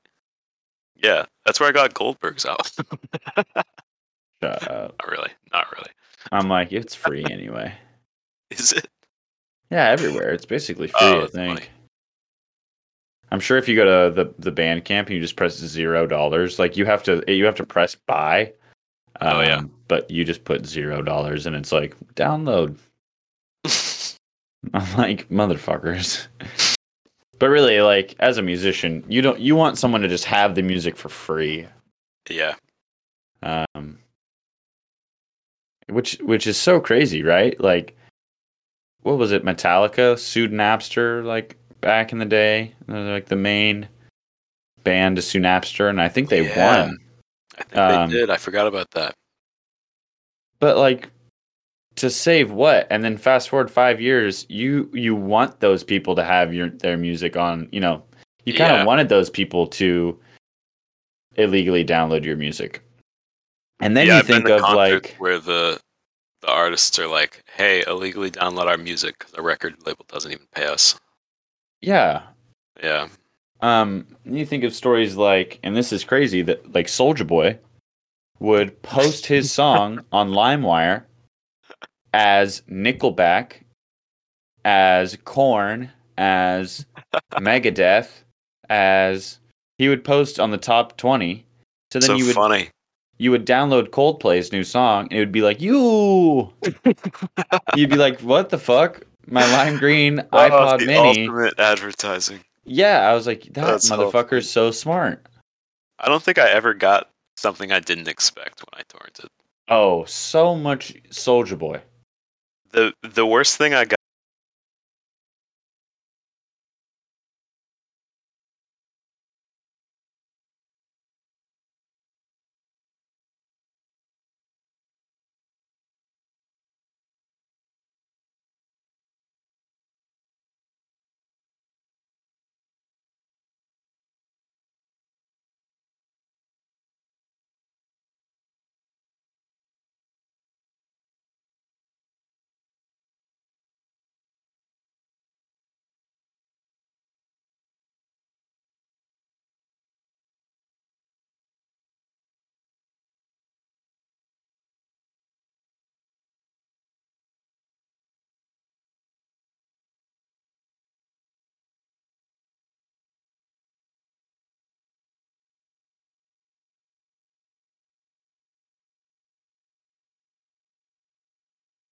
[0.96, 2.70] Yeah, that's where I got Goldberg's out.
[4.42, 4.94] Shut up.
[5.00, 5.90] not really, not really.
[6.32, 7.74] I'm like, it's free anyway.
[8.50, 8.88] Is it?
[9.70, 10.30] Yeah, everywhere.
[10.30, 11.58] It's basically free, Oh, I think.
[11.60, 11.66] funny.
[13.30, 16.58] I'm sure if you go to the the Bandcamp and you just press zero dollars,
[16.58, 18.52] like you have to you have to press buy.
[19.20, 19.56] Oh, yeah.
[19.56, 22.78] um, But you just put zero dollars and it's like download.
[24.74, 26.26] I'm like motherfuckers.
[27.38, 30.62] but really, like as a musician, you don't you want someone to just have the
[30.62, 31.66] music for free.
[32.30, 32.54] yeah,
[33.42, 33.98] Um,
[35.90, 37.58] which which is so crazy, right?
[37.60, 37.96] Like,
[39.02, 39.44] what was it?
[39.44, 42.74] Metallica sued Napster like back in the day.
[42.86, 43.88] Like the main
[44.84, 46.64] band to sue Napster, and I think they Yeah.
[46.64, 46.98] won.
[47.58, 48.30] I think Um, they did.
[48.30, 49.14] I forgot about that.
[50.60, 51.10] But like,
[51.96, 52.86] to save what?
[52.90, 56.96] And then fast forward five years, you you want those people to have your their
[56.96, 57.68] music on.
[57.72, 58.02] You know,
[58.44, 58.84] you kind of Yeah.
[58.84, 60.18] wanted those people to
[61.36, 62.82] illegally download your music.
[63.80, 65.80] And then yeah, you I've think of like where the
[66.42, 70.46] the artists are like, "Hey, illegally download our music because the record label doesn't even
[70.54, 70.98] pay us."
[71.80, 72.22] yeah,
[72.82, 73.08] Yeah,
[73.60, 77.58] Um, you think of stories like, and this is crazy that like Soulja Boy
[78.40, 81.04] would post his song on LimeWire
[82.12, 83.62] as Nickelback,
[84.64, 86.86] as Korn, as
[87.32, 88.24] Megadeth,
[88.68, 89.38] as
[89.76, 91.46] he would post on the top twenty.
[91.92, 92.70] So then so you would funny.
[93.18, 96.52] You would download Coldplay's new song, and it would be like you.
[97.74, 101.28] You'd be like, "What the fuck?" My lime green Oh, iPod Mini.
[101.28, 102.40] ultimate advertising.
[102.64, 105.26] Yeah, I was like, that That's motherfucker's so smart.
[105.98, 109.28] I don't think I ever got something I didn't expect when I torrented.
[109.68, 111.80] Oh, so much Soulja Boy.
[112.72, 113.97] the The worst thing I got.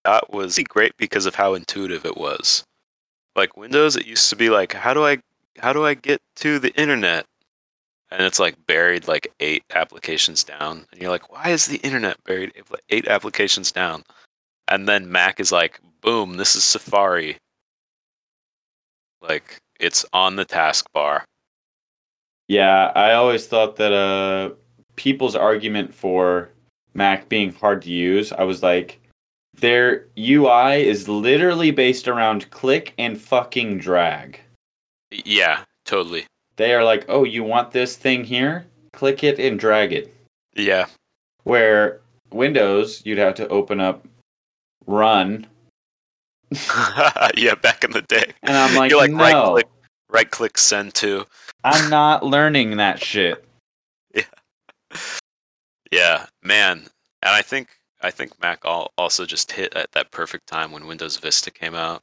[0.06, 2.62] That was great because of how intuitive it was.
[3.34, 5.18] Like Windows, it used to be like, how do I,
[5.58, 7.26] how do I get to the internet?
[8.12, 12.22] And it's like buried like eight applications down, and you're like, why is the internet
[12.22, 12.52] buried
[12.88, 14.04] eight applications down?
[14.68, 17.36] And then Mac is like, boom, this is Safari.
[19.20, 21.22] Like it's on the taskbar.
[22.46, 24.54] Yeah, I always thought that uh
[24.94, 26.50] people's argument for
[26.94, 29.00] Mac being hard to use, I was like
[29.56, 34.40] their UI is literally based around click and fucking drag.
[35.10, 36.26] Yeah, totally.
[36.56, 38.66] They are like, "Oh, you want this thing here?
[38.92, 40.12] Click it and drag it."
[40.54, 40.86] Yeah,
[41.44, 42.00] Where
[42.32, 44.06] Windows, you'd have to open up
[44.86, 45.46] run.
[47.36, 48.32] yeah, back in the day.
[48.42, 49.68] And I'm like, You're like no, right click,
[50.10, 51.26] right click, send to.
[51.64, 53.44] I'm not learning that shit.
[54.14, 54.22] Yeah,
[55.92, 56.78] Yeah, man.
[57.22, 57.68] And I think
[58.06, 62.02] I think Mac also just hit at that perfect time when Windows Vista came out,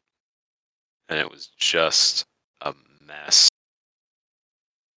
[1.08, 2.26] and it was just
[2.60, 2.74] a
[3.08, 3.48] mess.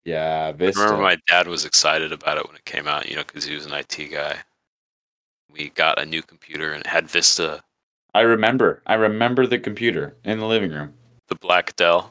[0.04, 0.80] Yeah, I Vista.
[0.80, 3.54] remember my dad was excited about it when it came out, you know, because he
[3.54, 4.38] was an IT guy.
[5.52, 7.62] We got a new computer and it had Vista,
[8.12, 8.82] I remember.
[8.84, 10.94] I remember the computer in the living room.
[11.28, 12.11] the black Dell.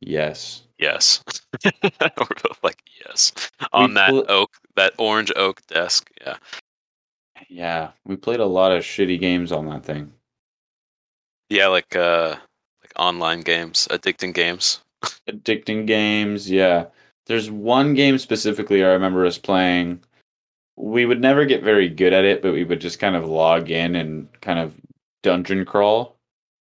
[0.00, 0.62] Yes.
[0.76, 1.22] Yes,
[1.64, 2.10] we're
[2.42, 3.32] both like yes
[3.72, 6.10] on that pl- oak, that orange oak desk.
[6.20, 6.36] Yeah,
[7.48, 10.12] Yeah, we played a lot of shitty games on that thing.
[11.50, 12.36] yeah, like uh,
[12.82, 14.80] like online games, addicting games.
[15.28, 16.86] Addicting games, yeah.
[17.26, 20.00] There's one game specifically I remember us playing.
[20.76, 23.70] We would never get very good at it, but we would just kind of log
[23.70, 24.74] in and kind of
[25.22, 26.16] dungeon crawl.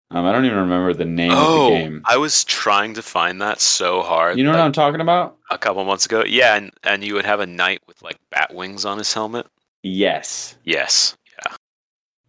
[0.10, 2.02] Um, I don't even remember the name of the Oh, game.
[2.06, 4.38] I was trying to find that so hard.
[4.38, 5.38] You know what I'm talking about?
[5.52, 6.24] a couple months ago.
[6.26, 9.46] Yeah, and and you would have a knight with like bat wings on his helmet.
[9.84, 10.58] Yes.
[10.64, 11.16] Yes.
[11.46, 11.54] Yeah.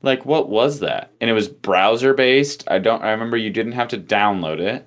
[0.03, 1.11] Like what was that?
[1.21, 2.65] And it was browser based.
[2.69, 4.87] I don't I remember you didn't have to download it.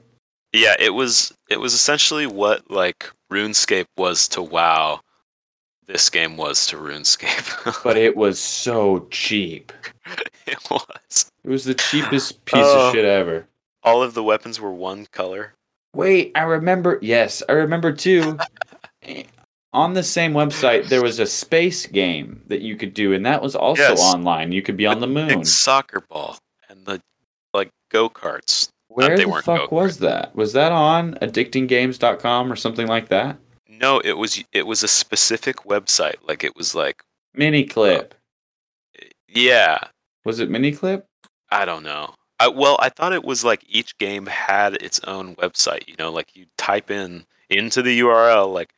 [0.54, 5.02] Yeah, it was it was essentially what like RuneScape was to WoW.
[5.88, 7.82] This game was to RuneScape.
[7.84, 9.72] But it was so cheap.
[10.48, 11.32] it was.
[11.44, 12.88] It was the cheapest piece Oh.
[12.88, 13.48] of shit ever.
[13.84, 15.54] All of the weapons were one color.
[15.94, 16.98] Wait, I remember.
[17.04, 18.38] Yes, I remember too.
[19.76, 23.42] on the same website, there was a space game that you could do, and that
[23.42, 24.02] was also Yes.
[24.02, 24.52] online.
[24.52, 25.44] You could be on the moon.
[25.46, 26.38] Soccer ball
[26.70, 27.02] and the
[27.54, 28.70] like go karts.
[28.88, 29.72] Where they the fuck go-karts.
[29.72, 30.36] was that?
[30.36, 33.38] Was that on addictinggames.com or something like that?
[33.68, 36.16] No, it was it was a specific website.
[36.26, 37.04] Like it was like
[37.38, 38.12] Miniclip.
[39.02, 39.80] Uh, yeah,
[40.24, 41.04] Was it Miniclip?
[41.52, 42.14] I don't know.
[42.40, 45.88] I, well, I thought it was like each game had its own website.
[45.88, 48.70] You know, like you type in into the URL like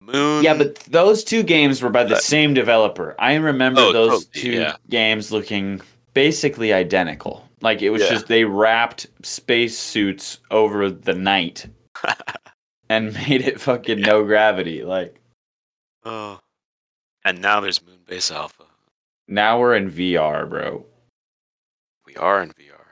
[0.00, 0.42] moon.
[0.44, 3.14] Yeah, but those two games were by the Uh, same developer.
[3.18, 4.76] I remember Oh, those totally, two yeah.
[4.88, 5.80] games looking
[6.14, 7.48] basically identical.
[7.62, 8.10] Like it was Yeah.
[8.10, 11.66] just they wrapped space suits over the night
[12.88, 14.84] and made it fucking no gravity.
[14.84, 15.20] Like
[16.04, 16.40] oh,
[17.24, 18.64] and now there's Moonbase Alpha.
[19.26, 20.84] now we're in VR, bro.
[22.04, 22.84] We are in VR.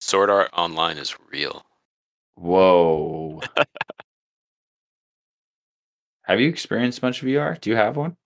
[0.00, 1.64] Sword Art Online is real.
[2.34, 3.40] Whoa.
[6.28, 7.60] have you experienced much VR?
[7.60, 8.16] Do you have one?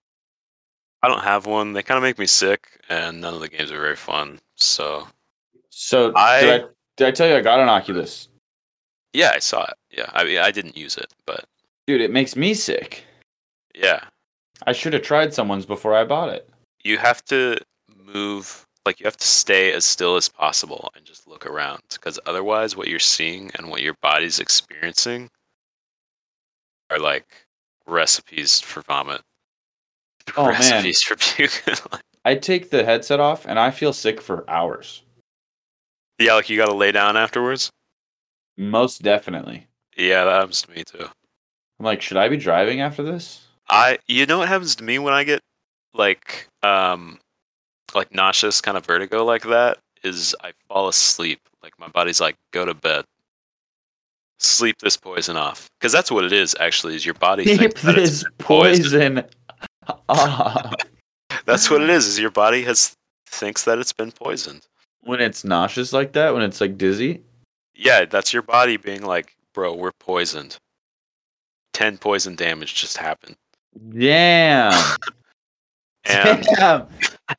[1.01, 1.73] I don't have one.
[1.73, 4.39] They kind of make me sick, and none of the games are very fun.
[4.55, 5.07] So
[5.69, 8.29] So I- did, I, did I tell you I got an Oculus?
[9.13, 9.73] yeah, I saw it.
[9.97, 11.45] Yeah, I mean, I didn't use it, but
[11.87, 13.03] Dude, it makes me sick.
[13.75, 14.05] yeah,
[14.65, 16.49] I should have tried someone's before I bought it.
[16.83, 17.57] you have to
[18.13, 22.19] move like you have to stay as still as possible and just look around because
[22.25, 25.29] otherwise what you're seeing and what your body's experiencing
[26.89, 27.42] are like
[27.87, 29.21] recipes for vomit
[30.37, 30.53] Oh, man.
[30.53, 31.63] recipes for puke
[32.25, 35.03] I take the headset off and I feel sick for hours.
[36.19, 37.69] yeah like you gotta lay down afterwards
[38.57, 39.67] Most definitely.
[39.97, 41.07] yeah that happens to me too
[41.79, 43.47] I'm like, should I be driving after this?
[43.69, 45.39] i you know what happens to me when i get
[45.93, 47.17] like um
[47.95, 52.35] like nauseous kind of vertigo like that is i fall asleep like my body's like
[52.51, 53.05] go to bed
[54.39, 58.25] sleep this poison off because that's what it is actually is your body sleep this
[58.39, 59.23] poison
[60.09, 60.73] off.
[61.45, 62.93] that's what it is is your body has
[63.27, 64.67] thinks that it's been poisoned
[65.01, 67.21] when it's nauseous like that, when it's like dizzy.
[67.75, 70.57] yeah that's your body being like bro we're poisoned
[71.73, 73.35] 10 poison damage just happened
[73.97, 74.73] Damn.
[76.05, 76.87] and Damn.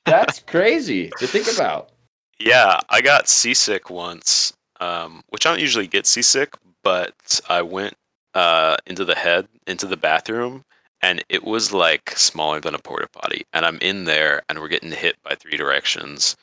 [0.05, 1.91] That's crazy to think about.
[2.39, 6.55] Yeah, I got seasick once, um, which I don't usually get seasick,
[6.85, 7.95] but I went
[8.35, 10.65] uh, into the head, into the bathroom,
[11.03, 13.45] and it was like smaller than a porta potty.
[13.53, 16.37] And I'm in there, and we're getting hit by three directions,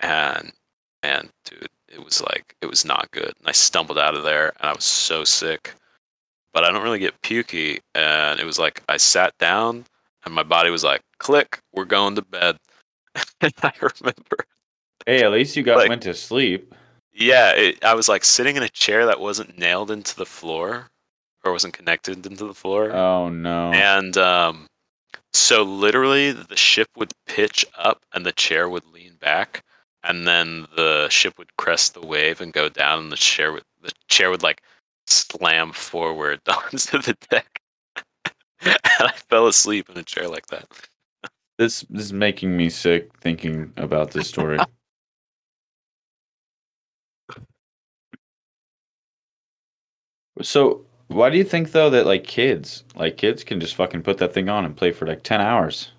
[0.00, 0.52] and
[1.02, 3.32] man, dude, it was like it was not good.
[3.38, 5.74] And I stumbled out of there, and I was so sick.
[6.52, 9.84] But I don't really get pukey, and it was like I sat down,
[10.24, 12.56] and my body was like, "Click, we're going to bed."
[13.40, 14.36] and I remember
[15.06, 16.74] Hey, at least you got Like- went to sleep.
[17.20, 20.88] Yeah, it, I was like sitting in a chair that wasn't nailed into the floor
[21.44, 22.90] or wasn't connected into the floor.
[22.92, 23.72] Oh no.
[23.72, 24.66] And um,
[25.32, 29.62] so literally the ship would pitch up and the chair would lean back
[30.02, 33.64] and then the ship would crest the wave and go down and the chair would
[33.82, 34.62] the chair would like
[35.06, 37.60] slam forward onto the deck.
[38.62, 40.66] and I fell asleep in a chair like that.
[41.58, 44.58] This, this is making me sick thinking about this story.
[50.42, 54.18] so, why do you think though that like kids, like kids, can just fucking put
[54.18, 55.92] that thing on and play for like ten hours?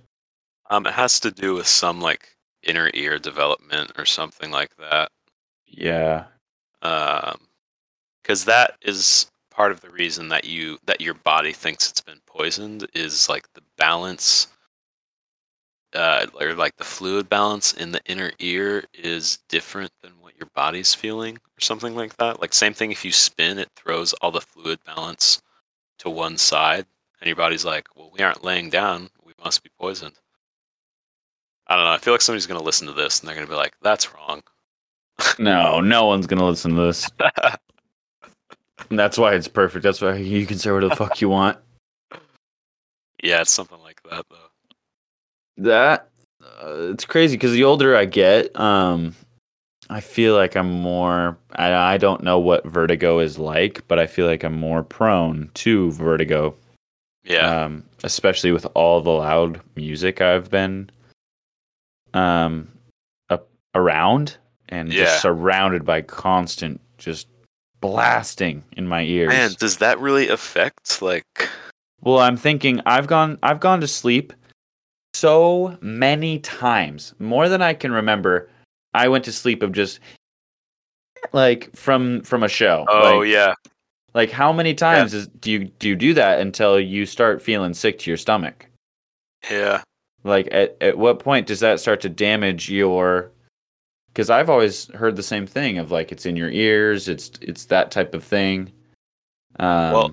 [0.69, 5.11] Um, it has to do with some like inner ear development or something like that.
[5.67, 6.25] Yeah.
[6.81, 7.39] Um,
[8.23, 12.21] because that is part of the reason that you that your body thinks it's been
[12.25, 14.47] poisoned is like the balance
[15.93, 20.47] uh, or like the fluid balance in the inner ear is different than what your
[20.55, 22.41] body's feeling or something like that.
[22.41, 25.41] Like same thing if you spin, it throws all the fluid balance
[25.99, 26.85] to one side,
[27.19, 29.09] and your body's like, "Well, we aren't laying down.
[29.23, 30.15] We must be poisoned."
[31.67, 31.91] I don't know.
[31.91, 34.43] I feel like somebody's gonna listen to this and they're gonna be like, "That's wrong."
[35.37, 37.09] No, no one's gonna listen to this.
[38.89, 39.83] And that's why it's perfect.
[39.83, 41.57] That's why you can say whatever the fuck you want.
[43.23, 44.37] yeah, it's something like that though.
[45.57, 46.09] That
[46.41, 49.15] uh, it's crazy because the older I get, um,
[49.91, 51.37] I feel like I'm more.
[51.53, 55.49] I, I don't know what vertigo is like, but I feel like I'm more prone
[55.55, 56.55] to vertigo.
[57.23, 57.65] Yeah.
[57.65, 60.89] Um, especially with all the loud music I've been
[62.13, 62.67] um
[63.29, 64.37] up around
[64.69, 65.03] and Yeah.
[65.03, 67.27] just surrounded by constant just
[67.81, 69.29] blasting in my ears.
[69.29, 71.49] Man, does that really affect like?
[72.01, 74.33] Well, I'm thinking I've gone I've gone to sleep
[75.13, 78.49] so many times, more than I can remember.
[78.93, 79.99] I went to sleep of just
[81.33, 82.85] like from from a show.
[82.89, 83.53] Oh like, yeah.
[84.13, 87.73] like how many times is, do you do you do that until you start feeling
[87.73, 88.67] sick to your stomach?
[89.49, 89.81] Yeah.
[90.23, 93.31] Like at at what point does that start to damage your
[94.13, 97.65] because I've always heard the same thing of like it's in your ears, it's it's
[97.65, 98.71] that type of thing.
[99.59, 100.11] Um, Well,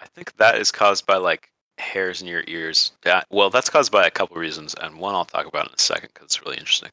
[0.00, 2.92] I think that is caused by like hairs in your ears.
[3.04, 5.78] Yeah, well, that's caused by a couple reasons, and one I'll talk about in a
[5.78, 6.90] second because it's really interesting.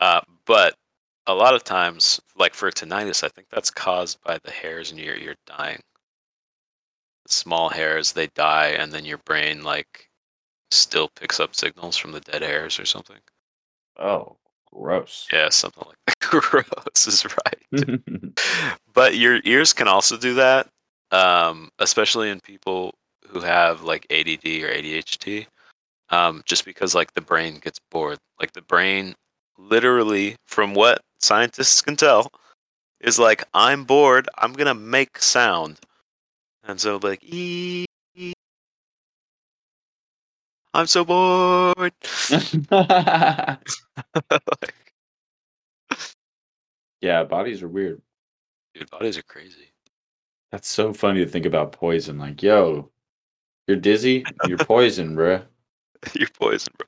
[0.00, 0.74] Uh, but
[1.26, 4.98] a lot of times, like for tinnitus, I think that's caused by the hairs in
[4.98, 5.80] your ear dying.
[7.28, 10.08] Small hairs, they die, and then your brain like
[10.70, 13.18] still picks up signals from the dead hairs or something.
[13.98, 14.36] oh,
[14.72, 15.26] gross.
[15.32, 16.16] Yeah, something like that.
[16.30, 18.00] Gross is right.
[18.94, 20.68] but your ears can also do that,
[21.10, 22.94] um, especially in people
[23.28, 25.46] who have like ADD or ADHD,
[26.10, 28.18] um, just because like the brain gets bored.
[28.38, 29.14] Like the brain,
[29.58, 32.30] literally, from what scientists can tell,
[33.00, 34.28] is like I'm bored.
[34.38, 35.78] I'm gonna make sound,
[36.64, 37.86] and so like ee.
[38.16, 38.32] ee,
[40.74, 41.92] I'm so bored.
[47.00, 48.00] yeah, bodies are weird.
[48.74, 49.72] Dude, bodies are crazy.
[50.52, 52.18] That's so funny to think about poison.
[52.18, 52.90] Like, yo,
[53.66, 55.44] you're dizzy, you're poison, bruh.
[56.14, 56.86] You're poisoned, bro.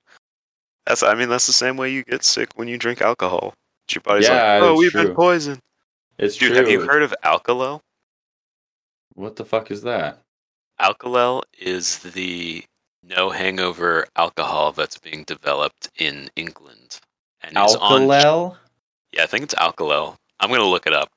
[0.87, 3.55] That's I mean that's the same way you get sick when you drink alcohol.
[3.93, 5.05] Your body's Yeah, like, oh, we've true.
[5.05, 5.61] been poisoned.
[6.19, 6.57] It's Dude, true.
[6.59, 7.81] have you heard of Alkalel?
[9.15, 10.19] What the fuck is that?
[10.81, 12.65] Alkalel is the
[13.03, 17.01] no hangover alcohol that's being developed in England.
[17.43, 18.57] And is on Alkalel?
[19.13, 20.17] Yeah, I think it's Alkalel.
[20.41, 21.11] I'm gonna look it up.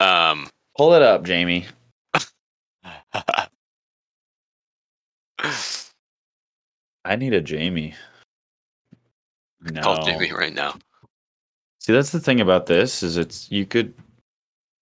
[0.00, 1.66] Um Pull it up, Jamie.
[7.04, 7.94] I need a Jamie.
[9.70, 9.80] No.
[9.80, 10.76] call Jimmy right now.
[11.80, 13.94] See, that's the thing about this is it's you could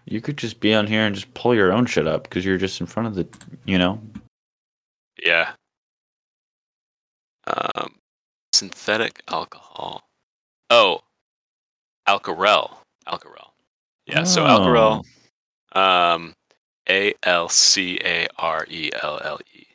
[0.04, 2.58] you could just be on here and just pull your own shit up because you're
[2.58, 3.26] just in front of the
[3.64, 4.00] you know.
[5.22, 5.52] Yeah.
[7.46, 7.94] Um,
[8.52, 10.08] synthetic alcohol.
[10.68, 11.00] Oh,
[12.08, 12.76] Alcarelle.
[13.06, 13.50] Alcarelle.
[14.06, 14.24] Yeah.
[14.24, 15.04] So Alcarelle.
[15.72, 16.34] Um,
[16.88, 19.66] A L C A R E L L E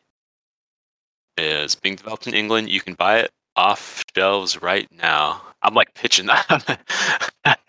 [1.38, 2.70] is being developed in England.
[2.70, 5.41] You can buy it off shelves right now.
[5.62, 6.80] I'm like pitching that.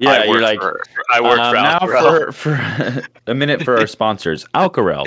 [0.00, 0.80] Yeah, I you're like, for,
[1.12, 2.34] I work Um, for now Alcarelle.
[2.34, 5.06] for for a minute for our sponsors, Alcarelle.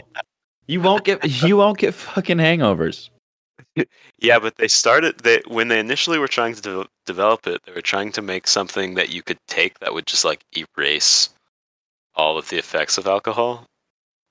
[0.67, 3.09] You won't get you won't get fucking hangovers.
[4.19, 7.73] Yeah, but they started they when they initially were trying to de- develop it, they
[7.73, 11.29] were trying to make something that you could take that would just like erase
[12.15, 13.65] all of the effects of alcohol.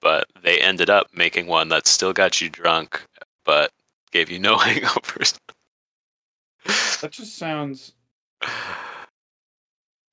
[0.00, 3.02] But they ended up making one that still got you drunk,
[3.44, 3.70] but
[4.16, 5.36] gave you no hangovers.
[7.00, 7.92] That just sounds.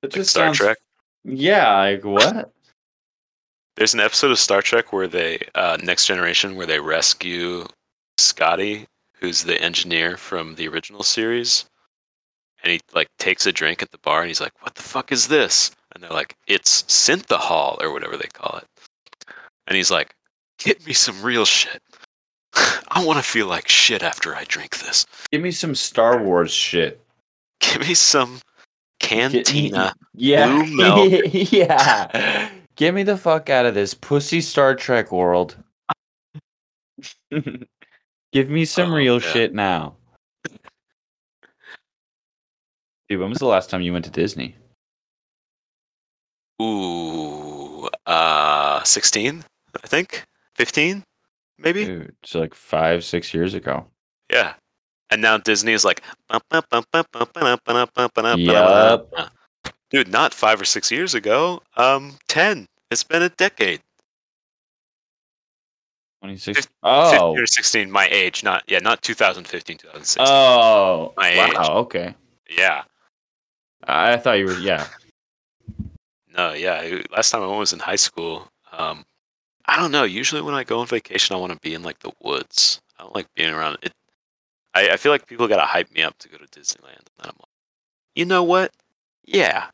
[0.02, 0.78] That Like Star Trek.
[1.24, 2.52] Yeah, like what?
[3.76, 7.66] There's an episode of Star Trek where they uh, Next Generation where they rescue
[8.18, 8.86] Scotty,
[9.20, 11.66] who's the engineer from the original series,
[12.62, 15.12] and he like takes a drink at the bar and he's like, "What the fuck
[15.12, 18.68] is this?" And they're like, "It's synthehol or whatever they call it."
[19.66, 20.14] And he's like,
[20.60, 21.82] "Get me some real shit.
[22.90, 25.06] I want to feel like shit after I drink this.
[25.32, 27.00] Give me some Star Wars shit.
[27.60, 28.40] Give me some
[29.00, 29.94] cantina.
[30.14, 30.64] Yeah.
[31.34, 32.50] Yeah.
[32.76, 35.56] Get me the fuck out of this pussy Star Trek world.
[37.32, 39.32] Give me some Oh, real yeah.
[39.32, 39.96] shit now.
[43.10, 44.56] Dude, when was the last time you went to Disney?
[46.62, 49.44] Ooh, uh, sixteen,
[49.84, 50.24] I think,
[50.56, 51.04] fifteen,
[51.58, 51.86] maybe.
[51.86, 53.86] Dude, so like five, six years ago.
[54.32, 54.54] Yeah.
[55.10, 56.02] And now Disney is like,
[56.32, 56.52] Yup.
[59.92, 61.62] dude, not five or six years ago.
[61.78, 62.68] Um, ten.
[62.90, 63.82] It's been a decade.
[66.22, 66.58] 26.
[66.58, 67.12] Fif- Oh.
[67.34, 68.44] 15 or sixteen, my age.
[68.44, 70.26] Not yeah, not 2015, 2016.
[70.28, 71.14] Oh.
[71.18, 71.46] My wow.
[71.48, 71.56] age.
[71.58, 72.16] Okay.
[72.50, 72.84] yeah.
[73.86, 74.88] I thought you were, yeah.
[76.36, 77.02] No, yeah.
[77.12, 78.48] Last time I was in high school.
[78.72, 79.06] Um,
[79.66, 80.04] I don't know.
[80.04, 82.82] Usually when I go on vacation, I want to be in like the woods.
[83.00, 83.94] I don't like being around it.
[84.74, 87.26] I, I feel like people gotta hype me up to go to Disneyland, and then
[87.30, 87.50] I'm like,
[88.16, 88.72] you know what?
[89.26, 89.68] Yeah.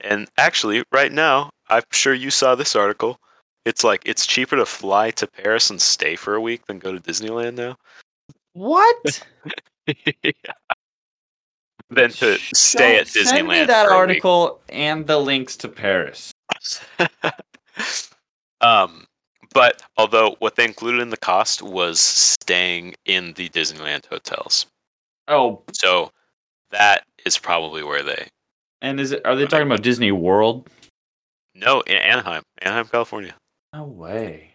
[0.00, 3.18] And actually, right now, I'm sure you saw this article.
[3.64, 6.92] It's like it's cheaper to fly to Paris and stay for a week than go
[6.92, 7.76] to Disneyland now.
[8.52, 9.22] What?
[9.86, 10.32] yeah.
[11.90, 13.66] than to stay at Show- Send me Disneyland.
[13.66, 13.98] that for a week.
[13.98, 16.32] article and the links to Paris.
[18.60, 19.06] um,
[19.54, 24.66] but although what they included in the cost was staying in the Disneyland hotels,
[25.28, 26.10] Oh, so
[26.70, 28.28] that is probably where they.
[28.82, 29.24] and is it?
[29.26, 30.68] Are they talking about Disney World?
[31.54, 33.34] No, in Anaheim, Anaheim, California.
[33.74, 34.50] No way.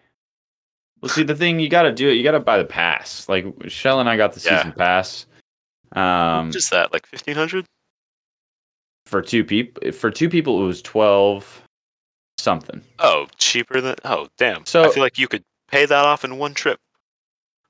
[1.02, 2.14] Well, see, the thing you got to do it.
[2.14, 3.28] You got to buy the pass.
[3.28, 4.58] Like Shell and I got the Yeah.
[4.58, 5.26] season pass.
[5.92, 7.66] Um, Just that, like fifteen hundred.
[9.06, 11.63] for two people, for two people, it was twelve
[12.44, 12.82] something.
[13.00, 13.96] Oh, cheaper than.
[14.06, 14.66] Oh, damn.
[14.66, 16.80] So- I feel like you could pay that off in one trip.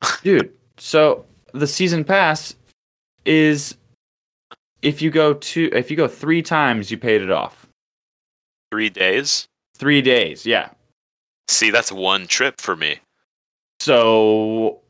[0.23, 0.51] dude.
[0.77, 2.55] So the season pass
[3.25, 3.77] is
[4.81, 7.67] if you go two, if you go three times, you paid it off.
[8.71, 9.47] Three days.
[9.77, 10.69] Three days, yeah.
[11.47, 12.97] See, that's one trip for me.
[13.79, 14.81] So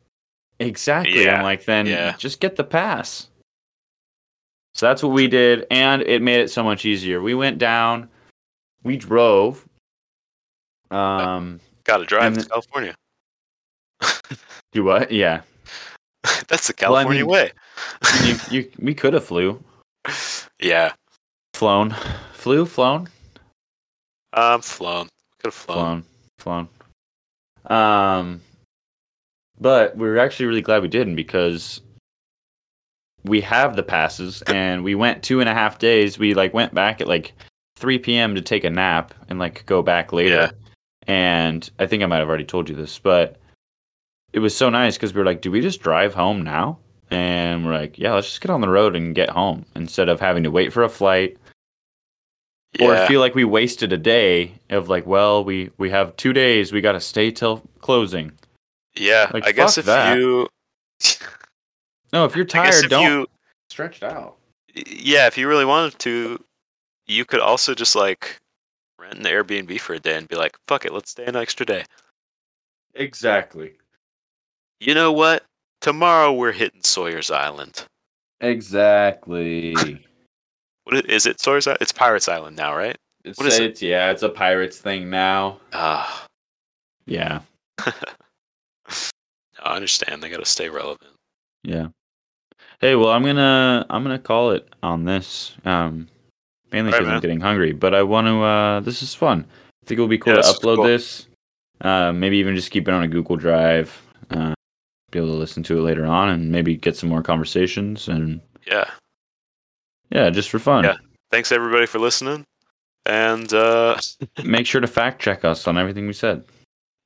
[0.60, 2.16] exactly, Yeah, I'm like, then yeah.
[2.18, 3.30] just get the pass.
[4.76, 7.22] So that's what we did, and it made it so much easier.
[7.22, 8.10] We went down,
[8.84, 9.68] we drove.
[10.94, 12.96] Um, Got to drive to California.
[14.72, 15.12] do what?
[15.12, 15.42] Yeah,
[16.48, 17.52] that's the Well, I California mean- way.
[18.24, 19.62] you, you, we could have flew,
[20.62, 20.94] yeah,
[21.54, 21.96] flown,
[22.34, 23.08] flew, flown.
[24.34, 25.08] um, flown.
[25.40, 26.04] Could have flown.
[26.40, 26.68] flown,
[27.68, 27.78] flown.
[27.80, 28.42] Um,
[29.60, 31.82] but we are actually really glad we didn't because
[33.26, 36.18] we have the passes and we went two and a half days.
[36.20, 37.34] We like went back at like
[37.78, 38.36] 3 p.m.
[38.36, 40.52] to take a nap and like go back later.
[40.52, 40.63] Yeah.
[41.08, 43.38] And I think I might have already told you this, but
[44.32, 46.80] it was so nice because we were like, do we just drive home now?
[47.12, 50.20] And we're like, yeah, let's just get on the road and get home instead of
[50.20, 51.38] having to wait for a flight
[52.80, 53.04] Yeah.
[53.04, 56.72] or feel like we wasted a day of like, well, we we have two days,
[56.72, 58.32] we got to stay till closing.
[58.96, 60.18] Yeah, Like, I guess if that.
[60.18, 60.48] you,
[62.12, 63.28] No, if you're tired, if don't you,
[63.70, 64.38] stretch it out.
[64.74, 66.44] yeah, if you really wanted to,
[67.08, 68.40] you could also just like
[69.00, 71.66] rent an Airbnb for a day and be like, "Fuck it, let's stay an extra
[71.66, 71.84] day."
[72.96, 73.74] Exactly.
[74.80, 75.44] You know what?
[75.82, 77.86] Tomorrow we're hitting Sawyer's Island.
[78.42, 79.76] Exactly.
[80.86, 81.40] What is it?
[81.40, 81.82] Sawyer's Island?
[81.82, 82.98] It's Pirates Island now, right?
[83.24, 83.82] it's, What is it?
[83.82, 85.62] yeah, it's a pirates thing now.
[85.72, 86.26] Ah,
[87.06, 87.40] Yeah,
[87.78, 87.94] I
[89.64, 90.22] understand.
[90.22, 91.12] They got to stay relevant.
[91.64, 91.88] yeah.
[92.82, 95.56] Hey, well, I'm gonna I'm gonna call it on this.
[95.64, 96.10] Um,
[96.74, 98.42] mainly because I'm getting hungry, but I want to.
[98.44, 99.46] Uh, this is fun.
[99.50, 100.86] I think it will be cool Yeah, to upload cool.
[100.86, 101.28] this.
[101.82, 104.02] Uh, maybe even just keep it on a Google Drive.
[104.30, 104.54] Uh,
[105.12, 108.42] be able to listen to it later on, and maybe get some more conversations and
[108.66, 108.90] Yeah.
[110.10, 110.84] yeah, just for fun.
[110.86, 110.96] Yeah.
[111.32, 112.46] Thanks everybody for listening,
[113.06, 113.98] and uh,
[114.44, 116.44] Make sure to fact check us on everything we said.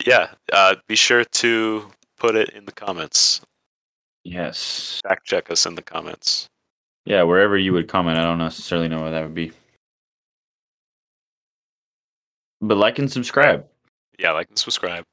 [0.06, 1.86] yeah, uh, be sure to
[2.18, 3.42] put it in the comments.
[4.24, 5.00] Yes.
[5.08, 6.48] Fact check us in the comments.
[7.08, 9.54] Yeah, wherever you would comment, I don't necessarily know what that would be.
[12.60, 13.66] But like and subscribe.
[14.20, 15.06] Yeah, like and subscribe.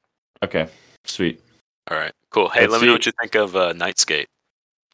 [0.43, 0.67] Okay,
[1.05, 1.41] sweet.
[1.89, 2.49] All right, cool.
[2.49, 4.25] Hey, Let's let me know what you think of uh, Nightskate.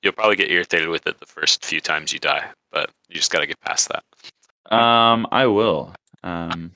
[0.03, 3.31] You'll probably get irritated with it the first few times you die, but you just
[3.31, 4.75] got to get past that.
[4.75, 5.95] Um, I will.
[6.23, 6.71] Um,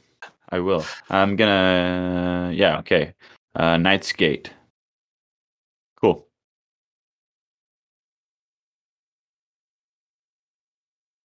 [0.50, 0.86] I will.
[1.12, 2.52] I'm gonna.
[2.52, 2.80] Yeah.
[2.80, 3.14] Okay.
[3.56, 4.50] Uh, Night's Gate.